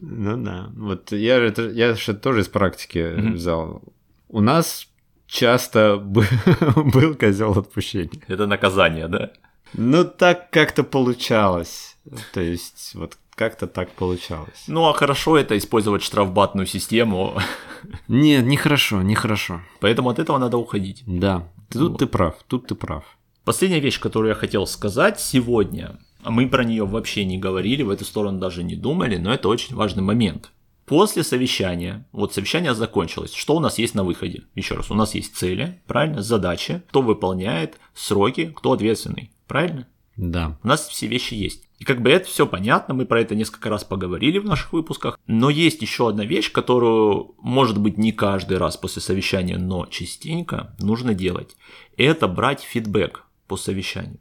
Ну 0.00 0.36
да. 0.44 0.70
Вот 0.76 1.12
я 1.12 1.44
я 1.46 1.94
же 1.94 2.14
тоже 2.14 2.40
из 2.40 2.48
практики 2.48 3.14
взял. 3.32 3.82
У 4.28 4.40
нас 4.40 4.87
часто 5.28 5.96
был 6.02 7.14
козел 7.14 7.52
отпущения. 7.52 8.22
Это 8.26 8.46
наказание, 8.46 9.08
да? 9.08 9.30
Ну, 9.74 10.04
так 10.04 10.50
как-то 10.50 10.82
получалось. 10.82 11.96
То 12.32 12.40
есть, 12.40 12.92
вот 12.94 13.18
как-то 13.34 13.66
так 13.66 13.90
получалось. 13.92 14.64
Ну, 14.66 14.88
а 14.88 14.92
хорошо 14.92 15.38
это 15.38 15.56
использовать 15.56 16.02
штрафбатную 16.02 16.66
систему. 16.66 17.38
Нет, 18.08 18.44
нехорошо, 18.44 19.02
нехорошо. 19.02 19.60
Поэтому 19.80 20.10
от 20.10 20.18
этого 20.18 20.38
надо 20.38 20.56
уходить. 20.56 21.04
Да, 21.06 21.48
тут 21.70 21.92
вот. 21.92 21.98
ты 21.98 22.06
прав, 22.06 22.34
тут 22.48 22.66
ты 22.66 22.74
прав. 22.74 23.04
Последняя 23.44 23.80
вещь, 23.80 24.00
которую 24.00 24.30
я 24.30 24.34
хотел 24.34 24.66
сказать 24.66 25.20
сегодня, 25.20 25.98
мы 26.24 26.48
про 26.48 26.64
нее 26.64 26.84
вообще 26.84 27.24
не 27.24 27.38
говорили, 27.38 27.82
в 27.82 27.90
эту 27.90 28.04
сторону 28.04 28.38
даже 28.38 28.64
не 28.64 28.74
думали, 28.74 29.16
но 29.16 29.32
это 29.32 29.48
очень 29.48 29.76
важный 29.76 30.02
момент. 30.02 30.50
После 30.88 31.22
совещания, 31.22 32.06
вот 32.12 32.32
совещание 32.32 32.74
закончилось, 32.74 33.34
что 33.34 33.54
у 33.54 33.60
нас 33.60 33.78
есть 33.78 33.94
на 33.94 34.04
выходе? 34.04 34.44
Еще 34.54 34.74
раз, 34.74 34.90
у 34.90 34.94
нас 34.94 35.14
есть 35.14 35.36
цели, 35.36 35.82
правильно, 35.86 36.22
задачи, 36.22 36.82
кто 36.88 37.02
выполняет, 37.02 37.78
сроки, 37.94 38.52
кто 38.56 38.72
ответственный, 38.72 39.30
правильно? 39.46 39.86
Да. 40.16 40.58
У 40.64 40.68
нас 40.68 40.88
все 40.88 41.06
вещи 41.06 41.34
есть. 41.34 41.68
И 41.78 41.84
как 41.84 42.02
бы 42.02 42.10
это 42.10 42.26
все 42.26 42.46
понятно, 42.46 42.94
мы 42.94 43.06
про 43.06 43.20
это 43.20 43.36
несколько 43.36 43.68
раз 43.68 43.84
поговорили 43.84 44.38
в 44.38 44.46
наших 44.46 44.72
выпусках. 44.72 45.18
Но 45.26 45.50
есть 45.50 45.80
еще 45.80 46.08
одна 46.08 46.24
вещь, 46.24 46.50
которую, 46.50 47.36
может 47.38 47.78
быть, 47.78 47.98
не 47.98 48.10
каждый 48.10 48.58
раз 48.58 48.76
после 48.76 49.00
совещания, 49.00 49.58
но 49.58 49.86
частенько 49.86 50.74
нужно 50.80 51.14
делать. 51.14 51.56
Это 51.96 52.26
брать 52.26 52.62
фидбэк 52.62 53.24
по 53.46 53.56
совещанию. 53.56 54.18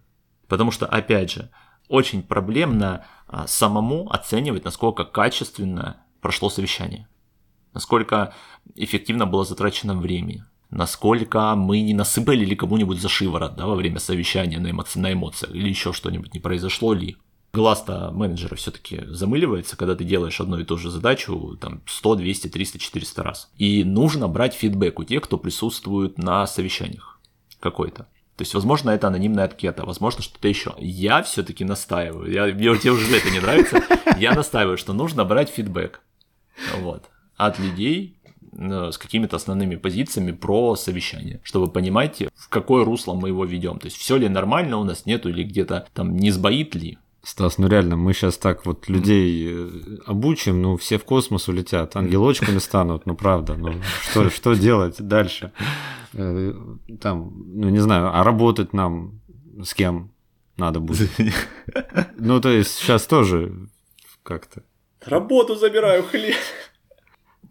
Потому 0.48 0.72
что, 0.72 0.86
опять 0.86 1.32
же, 1.32 1.50
очень 1.88 2.22
проблемно 2.22 3.06
а, 3.28 3.48
самому 3.48 4.12
оценивать, 4.12 4.66
насколько 4.66 5.04
качественно 5.04 6.04
прошло 6.22 6.50
совещание, 6.50 7.08
насколько 7.74 8.34
эффективно 8.76 9.26
было 9.26 9.46
затрачено 9.46 9.96
время, 9.96 10.48
насколько 10.70 11.56
мы 11.56 11.82
не 11.82 11.94
насыпали 11.94 12.44
ли 12.46 12.56
кому-нибудь 12.56 13.00
за 13.00 13.10
шиворот 13.10 13.56
да, 13.56 13.66
во 13.66 13.76
время 13.76 14.00
совещания 14.00 14.60
на, 14.60 14.72
эмоци- 14.72 15.00
на 15.00 15.14
эмоциях, 15.14 15.54
или 15.54 15.70
еще 15.70 15.94
что-нибудь 15.94 16.34
не 16.34 16.40
произошло 16.40 16.94
ли. 16.94 17.18
Глаз-то 17.54 18.12
менеджера 18.12 18.56
все-таки 18.56 19.04
замыливается, 19.08 19.78
когда 19.78 19.96
ты 19.96 20.04
делаешь 20.04 20.40
одну 20.42 20.60
и 20.60 20.66
ту 20.66 20.78
же 20.78 20.92
задачу 20.92 21.58
там 21.60 21.82
100, 21.88 22.16
200, 22.16 22.48
300, 22.50 22.80
400 22.80 23.24
раз. 23.24 23.50
И 23.58 23.84
нужно 23.84 24.28
брать 24.28 24.54
фидбэк 24.54 25.00
у 25.00 25.04
тех, 25.06 25.24
кто 25.24 25.38
присутствует 25.38 26.18
на 26.18 26.46
совещаниях 26.46 27.20
какой-то. 27.60 28.08
То 28.38 28.44
есть, 28.44 28.54
возможно, 28.54 28.92
это 28.92 29.08
анонимная 29.08 29.46
анкета, 29.46 29.84
возможно, 29.84 30.22
что-то 30.22 30.48
еще. 30.48 30.76
Я 30.78 31.24
все-таки 31.24 31.66
настаиваю, 31.66 32.32
я, 32.32 32.46
мне, 32.46 32.78
тебе 32.78 32.92
уже 32.92 33.18
это 33.18 33.32
не 33.32 33.40
нравится, 33.40 33.84
я 34.20 34.34
настаиваю, 34.34 34.78
что 34.78 34.94
нужно 34.94 35.26
брать 35.26 35.50
фидбэк 35.50 36.02
вот, 36.80 37.06
от 37.36 37.58
людей 37.58 38.16
э, 38.54 38.92
с 38.92 39.00
какими-то 39.00 39.38
основными 39.38 39.76
позициями 39.76 40.34
про 40.34 40.76
совещание, 40.76 41.42
чтобы 41.42 41.72
понимать, 41.72 42.22
в 42.36 42.50
какое 42.50 42.86
русло 42.86 43.16
мы 43.16 43.30
его 43.30 43.44
ведем. 43.44 43.80
То 43.80 43.88
есть 43.88 43.98
все 43.98 44.18
ли 44.18 44.30
нормально 44.30 44.78
у 44.78 44.84
нас 44.84 45.08
нету 45.08 45.30
или 45.30 45.44
где-то 45.44 45.88
там 45.96 46.16
не 46.16 46.30
сбоит 46.30 46.76
ли. 46.76 47.00
Стас, 47.28 47.58
ну 47.58 47.68
реально, 47.68 47.98
мы 47.98 48.14
сейчас 48.14 48.38
так 48.38 48.66
вот 48.66 48.88
людей 48.88 49.50
mm-hmm. 49.50 50.04
обучим, 50.06 50.62
ну 50.62 50.78
все 50.78 50.98
в 50.98 51.04
космос 51.04 51.50
улетят, 51.50 51.94
ангелочками 51.98 52.58
станут, 52.58 53.06
ну 53.06 53.18
правда, 53.18 53.56
ну 53.56 53.74
что, 54.02 54.30
что 54.30 54.54
делать 54.54 54.96
дальше? 55.02 55.52
Э, 56.14 56.54
там, 57.02 57.34
ну 57.48 57.68
не 57.68 57.80
знаю, 57.80 58.16
а 58.16 58.24
работать 58.24 58.72
нам 58.72 59.20
с 59.62 59.74
кем 59.74 60.14
надо 60.56 60.80
будет? 60.80 61.10
Ну 62.16 62.40
то 62.40 62.48
есть 62.48 62.76
сейчас 62.76 63.06
тоже 63.06 63.68
как-то. 64.24 64.64
Работу 65.06 65.56
забираю, 65.56 66.04
хлеб. 66.04 66.34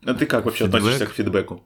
А 0.06 0.14
ты 0.14 0.24
как 0.24 0.46
вообще 0.46 0.64
Фидбэк? 0.64 0.80
относишься 0.80 1.06
к 1.06 1.12
фидбэку? 1.12 1.62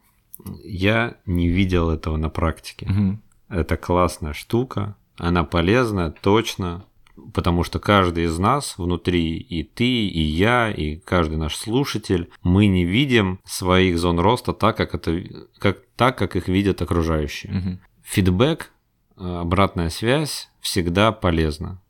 Я 0.65 1.15
не 1.27 1.49
видел 1.49 1.91
этого 1.91 2.17
на 2.17 2.29
практике. 2.29 2.87
Угу. 2.87 3.19
Это 3.51 3.77
классная 3.77 4.33
штука, 4.33 4.97
она 5.17 5.45
полезная, 5.45 6.11
точно, 6.11 6.85
потому 7.33 7.65
что 7.65 7.79
каждый 7.79 8.25
из 8.25 8.39
нас 8.39 8.77
внутри, 8.79 9.37
и 9.37 9.63
ты, 9.63 9.85
и 9.85 10.21
я, 10.21 10.71
и 10.71 10.97
каждый 10.97 11.37
наш 11.37 11.57
слушатель, 11.57 12.31
мы 12.43 12.67
не 12.67 12.85
видим 12.85 13.41
своих 13.45 13.99
зон 13.99 14.21
роста 14.21 14.53
так, 14.53 14.77
как, 14.77 14.95
это, 14.95 15.23
как, 15.59 15.79
так, 15.97 16.19
как 16.19 16.37
их 16.37 16.49
видят 16.49 16.83
окружающие. 16.83 17.53
Угу. 17.53 17.79
Фидбэк, 18.03 18.71
э, 19.17 19.37
обратная 19.41 19.91
связь 19.91 20.51
всегда 20.61 21.13
полезна. 21.13 21.81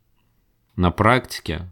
На 0.76 0.90
практике 0.90 1.68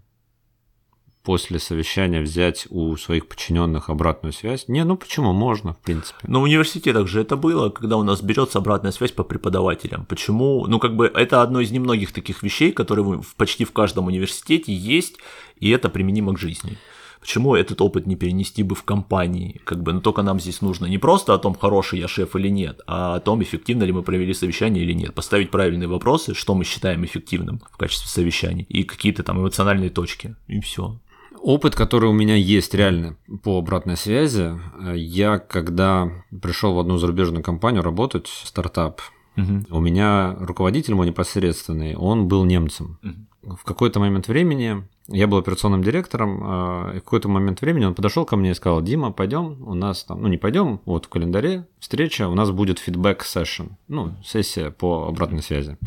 после 1.28 1.58
совещания 1.58 2.22
взять 2.22 2.66
у 2.70 2.96
своих 2.96 3.28
подчиненных 3.28 3.90
обратную 3.90 4.32
связь? 4.32 4.66
Не, 4.66 4.82
ну 4.82 4.96
почему? 4.96 5.34
Можно, 5.34 5.74
в 5.74 5.78
принципе. 5.78 6.18
Но 6.26 6.40
в 6.40 6.44
университетах 6.44 7.06
же 7.06 7.20
это 7.20 7.36
было, 7.36 7.68
когда 7.68 7.98
у 7.98 8.02
нас 8.02 8.22
берется 8.22 8.60
обратная 8.60 8.92
связь 8.92 9.12
по 9.12 9.24
преподавателям. 9.24 10.06
Почему? 10.06 10.66
Ну, 10.66 10.78
как 10.78 10.96
бы 10.96 11.04
это 11.04 11.42
одно 11.42 11.60
из 11.60 11.70
немногих 11.70 12.12
таких 12.12 12.42
вещей, 12.42 12.72
которые 12.72 13.20
почти 13.36 13.66
в 13.66 13.72
каждом 13.72 14.06
университете 14.06 14.72
есть, 14.72 15.16
и 15.60 15.68
это 15.68 15.90
применимо 15.90 16.32
к 16.32 16.38
жизни. 16.38 16.78
Почему 17.20 17.54
этот 17.54 17.82
опыт 17.82 18.06
не 18.06 18.16
перенести 18.16 18.62
бы 18.62 18.74
в 18.74 18.84
компании? 18.84 19.60
Как 19.64 19.82
бы, 19.82 19.92
ну, 19.92 20.00
только 20.00 20.22
нам 20.22 20.40
здесь 20.40 20.62
нужно 20.62 20.86
не 20.86 20.96
просто 20.96 21.34
о 21.34 21.38
том, 21.38 21.54
хороший 21.54 21.98
я 21.98 22.08
шеф 22.08 22.36
или 22.36 22.48
нет, 22.48 22.80
а 22.86 23.16
о 23.16 23.20
том, 23.20 23.42
эффективно 23.42 23.82
ли 23.84 23.92
мы 23.92 24.02
провели 24.02 24.32
совещание 24.32 24.82
или 24.82 24.94
нет. 24.94 25.14
Поставить 25.14 25.50
правильные 25.50 25.88
вопросы, 25.88 26.32
что 26.32 26.54
мы 26.54 26.64
считаем 26.64 27.04
эффективным 27.04 27.60
в 27.70 27.76
качестве 27.76 28.08
совещаний, 28.08 28.64
и 28.70 28.82
какие-то 28.82 29.22
там 29.22 29.38
эмоциональные 29.38 29.90
точки, 29.90 30.34
и 30.46 30.60
все. 30.60 30.98
Опыт, 31.42 31.74
который 31.74 32.08
у 32.08 32.12
меня 32.12 32.34
есть 32.34 32.74
реально 32.74 33.16
по 33.42 33.58
обратной 33.58 33.96
связи, 33.96 34.58
я 34.94 35.38
когда 35.38 36.10
пришел 36.42 36.74
в 36.74 36.78
одну 36.78 36.98
зарубежную 36.98 37.42
компанию 37.42 37.82
работать, 37.82 38.26
стартап, 38.26 39.00
угу. 39.36 39.64
у 39.70 39.80
меня 39.80 40.36
руководитель 40.38 40.94
мой 40.94 41.06
непосредственный, 41.06 41.94
он 41.96 42.28
был 42.28 42.44
немцем. 42.44 42.98
Угу. 43.02 43.56
В 43.56 43.64
какой-то 43.64 44.00
момент 44.00 44.28
времени 44.28 44.84
я 45.08 45.26
был 45.26 45.38
операционным 45.38 45.82
директором, 45.82 46.40
а, 46.42 46.92
и 46.94 47.00
в 47.00 47.04
какой-то 47.04 47.28
момент 47.28 47.60
времени 47.62 47.86
он 47.86 47.94
подошел 47.94 48.24
ко 48.26 48.36
мне 48.36 48.50
и 48.50 48.54
сказал, 48.54 48.82
Дима, 48.82 49.10
пойдем, 49.10 49.66
у 49.66 49.74
нас 49.74 50.04
там, 50.04 50.20
ну 50.20 50.28
не 50.28 50.36
пойдем, 50.36 50.80
вот 50.84 51.06
в 51.06 51.08
календаре 51.08 51.66
встреча, 51.78 52.28
у 52.28 52.34
нас 52.34 52.50
будет 52.50 52.78
фидбэк 52.78 53.24
сессион, 53.24 53.70
ну 53.88 54.14
сессия 54.24 54.70
по 54.70 55.06
обратной 55.08 55.42
связи. 55.42 55.78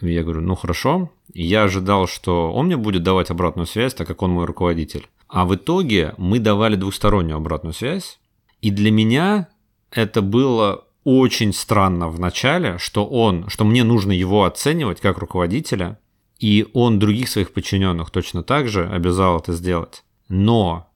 Я 0.00 0.22
говорю, 0.22 0.40
ну 0.40 0.54
хорошо. 0.54 1.10
Я 1.34 1.64
ожидал, 1.64 2.06
что 2.06 2.52
он 2.52 2.66
мне 2.66 2.76
будет 2.76 3.02
давать 3.02 3.30
обратную 3.30 3.66
связь, 3.66 3.94
так 3.94 4.06
как 4.06 4.22
он 4.22 4.30
мой 4.30 4.44
руководитель. 4.44 5.08
А 5.28 5.44
в 5.44 5.54
итоге 5.54 6.14
мы 6.18 6.38
давали 6.38 6.76
двустороннюю 6.76 7.36
обратную 7.36 7.72
связь. 7.72 8.20
И 8.60 8.70
для 8.70 8.90
меня 8.90 9.48
это 9.90 10.22
было 10.22 10.84
очень 11.04 11.52
странно 11.52 12.08
в 12.08 12.20
начале, 12.20 12.78
что 12.78 13.06
он, 13.06 13.48
что 13.48 13.64
мне 13.64 13.82
нужно 13.82 14.12
его 14.12 14.44
оценивать 14.44 15.00
как 15.00 15.18
руководителя, 15.18 15.98
и 16.38 16.68
он 16.74 16.98
других 16.98 17.28
своих 17.28 17.52
подчиненных 17.52 18.10
точно 18.10 18.42
так 18.42 18.68
же 18.68 18.88
обязал 18.88 19.38
это 19.38 19.52
сделать. 19.52 20.04
Но 20.28 20.88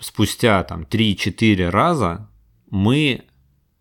спустя 0.00 0.62
там 0.64 0.82
3-4 0.82 1.68
раза 1.68 2.28
мы 2.70 3.24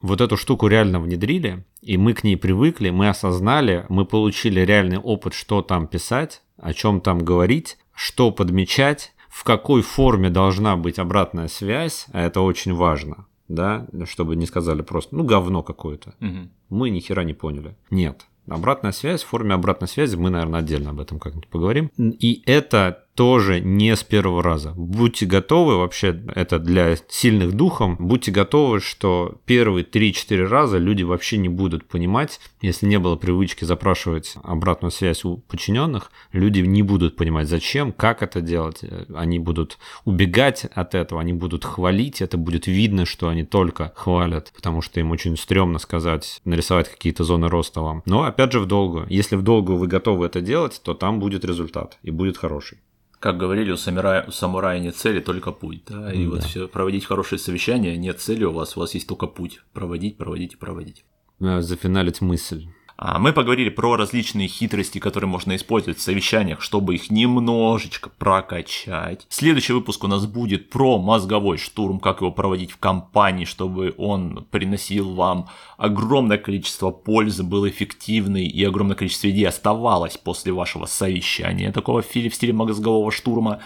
вот 0.01 0.21
эту 0.21 0.37
штуку 0.37 0.67
реально 0.67 0.99
внедрили, 0.99 1.65
и 1.81 1.97
мы 1.97 2.13
к 2.13 2.23
ней 2.23 2.37
привыкли, 2.37 2.89
мы 2.89 3.09
осознали, 3.09 3.85
мы 3.89 4.05
получили 4.05 4.61
реальный 4.61 4.97
опыт, 4.99 5.33
что 5.33 5.61
там 5.61 5.87
писать, 5.87 6.41
о 6.57 6.73
чем 6.73 7.01
там 7.01 7.19
говорить, 7.19 7.77
что 7.93 8.31
подмечать, 8.31 9.13
в 9.29 9.43
какой 9.43 9.81
форме 9.81 10.29
должна 10.29 10.75
быть 10.77 10.99
обратная 10.99 11.47
связь, 11.47 12.07
а 12.11 12.21
это 12.21 12.41
очень 12.41 12.73
важно, 12.73 13.25
да, 13.47 13.87
чтобы 14.05 14.35
не 14.35 14.45
сказали 14.45 14.81
просто, 14.81 15.15
ну, 15.15 15.23
говно 15.23 15.63
какое-то. 15.63 16.15
Угу. 16.21 16.49
Мы 16.69 16.89
ни 16.89 16.99
хера 16.99 17.23
не 17.23 17.33
поняли. 17.33 17.75
Нет. 17.89 18.25
Обратная 18.47 18.93
связь, 18.93 19.23
в 19.23 19.27
форме 19.27 19.53
обратной 19.53 19.89
связи, 19.89 20.15
мы, 20.15 20.29
наверное, 20.29 20.61
отдельно 20.61 20.91
об 20.91 20.99
этом 21.01 21.19
как-нибудь 21.19 21.49
поговорим. 21.49 21.91
И 21.97 22.41
это 22.45 23.06
тоже 23.17 23.59
не 23.59 23.95
с 23.95 24.03
первого 24.03 24.43
раза. 24.43 24.73
Будьте 24.77 25.25
готовы, 25.25 25.77
вообще 25.77 26.21
это 26.35 26.59
для 26.59 26.95
сильных 27.09 27.53
духом, 27.53 27.97
будьте 27.99 28.31
готовы, 28.31 28.79
что 28.79 29.39
первые 29.45 29.83
3-4 29.83 30.45
раза 30.45 30.77
люди 30.77 31.01
вообще 31.01 31.37
не 31.37 31.49
будут 31.49 31.87
понимать, 31.87 32.39
если 32.61 32.85
не 32.85 32.99
было 32.99 33.15
привычки 33.15 33.65
запрашивать 33.65 34.35
обратную 34.43 34.91
связь 34.91 35.25
у 35.25 35.37
подчиненных, 35.37 36.11
люди 36.31 36.59
не 36.59 36.83
будут 36.83 37.15
понимать, 37.15 37.49
зачем, 37.49 37.91
как 37.91 38.21
это 38.21 38.39
делать, 38.39 38.81
они 39.15 39.39
будут 39.39 39.79
убегать 40.05 40.65
от 40.65 40.93
этого, 40.93 41.19
они 41.19 41.33
будут 41.33 41.65
хвалить, 41.65 42.21
это 42.21 42.37
будет 42.37 42.67
видно, 42.67 43.07
что 43.07 43.29
они 43.29 43.43
только 43.43 43.93
хвалят, 43.95 44.53
потому 44.55 44.83
что 44.83 44.99
им 44.99 45.09
очень 45.09 45.37
стрёмно 45.37 45.79
сказать, 45.79 46.39
нарисовать 46.45 46.87
какие-то 46.87 47.23
зоны 47.23 47.47
роста 47.47 47.81
вам. 47.81 48.03
Но 48.05 48.25
опять 48.25 48.51
же 48.51 48.59
в 48.59 48.67
долгую, 48.67 49.07
если 49.09 49.37
в 49.37 49.41
долгую 49.41 49.79
вы 49.79 49.87
готовы 49.87 50.27
это 50.27 50.39
делать, 50.39 50.79
то 50.83 50.93
там 50.93 51.19
будет 51.19 51.43
результат 51.43 51.97
и 52.03 52.11
будет 52.11 52.37
хороший 52.37 52.77
как 53.19 53.37
говорили, 53.37 53.71
у 53.71 53.77
самурая, 53.77 54.25
у 54.27 54.31
самурая 54.31 54.79
нет 54.79 54.95
цели, 54.95 55.19
только 55.19 55.51
путь. 55.51 55.83
Да? 55.87 56.13
И 56.13 56.25
да. 56.25 56.29
вот 56.31 56.43
все, 56.43 56.67
проводить 56.67 57.05
хорошие 57.05 57.39
совещания, 57.39 57.97
нет 57.97 58.19
цели 58.19 58.43
у 58.43 58.51
вас, 58.51 58.77
у 58.77 58.79
вас 58.79 58.93
есть 58.93 59.07
только 59.07 59.27
путь. 59.27 59.61
Проводить, 59.73 60.17
проводить 60.17 60.53
и 60.53 60.57
проводить. 60.57 61.03
Зафиналить 61.39 62.21
мысль. 62.21 62.67
А 62.97 63.19
мы 63.19 63.31
поговорили 63.31 63.69
про 63.69 63.95
различные 63.95 64.47
хитрости, 64.47 64.97
которые 64.97 65.29
можно 65.29 65.55
использовать 65.55 65.99
в 65.99 66.01
совещаниях, 66.01 66.63
чтобы 66.63 66.95
их 66.95 67.11
немножечко 67.11 68.09
прокачать. 68.09 69.27
Следующий 69.29 69.73
выпуск 69.73 70.03
у 70.03 70.07
нас 70.07 70.25
будет 70.25 70.71
про 70.71 70.97
мозговой 70.97 71.59
штурм, 71.59 71.99
как 71.99 72.21
его 72.21 72.31
проводить 72.31 72.71
в 72.71 72.77
компании, 72.77 73.45
чтобы 73.45 73.93
он 73.99 74.47
приносил 74.49 75.13
вам 75.13 75.47
огромное 75.77 76.39
количество 76.39 76.89
пользы, 76.89 77.43
был 77.43 77.67
эффективный 77.67 78.47
и 78.47 78.63
огромное 78.63 78.95
количество 78.95 79.29
идей 79.29 79.47
оставалось 79.47 80.17
после 80.17 80.51
вашего 80.51 80.87
совещания, 80.87 81.71
такого 81.71 82.01
в 82.01 82.07
стиле 82.07 82.53
мозгового 82.53 83.11
штурма. 83.11 83.59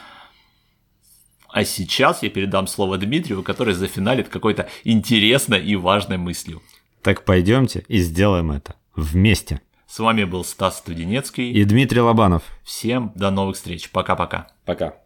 А 1.48 1.64
сейчас 1.64 2.22
я 2.22 2.30
передам 2.30 2.68
слово 2.68 2.98
Дмитрию, 2.98 3.44
который 3.44 3.76
зафиналит 3.76 4.28
какой-то 4.28 4.68
интересной 4.84 5.66
и 5.66 5.78
важной 5.78 6.18
мыслью. 6.18 6.62
Так 7.02 7.24
пойдемте 7.24 7.86
и 7.88 8.00
сделаем 8.00 8.52
это 8.52 8.76
вместе. 8.96 9.62
С 9.88 10.00
вами 10.00 10.24
был 10.24 10.44
Стас 10.46 10.78
Студенецкий 10.78 11.52
и 11.52 11.66
Дмитрий 11.66 12.02
Лобанов. 12.02 12.44
Всем 12.64 13.12
до 13.16 13.30
новых 13.30 13.58
встреч. 13.58 13.90
Пока-пока. 13.92 14.48
Пока. 14.66 14.86
-пока. 14.86 14.90
Пока. 14.92 15.01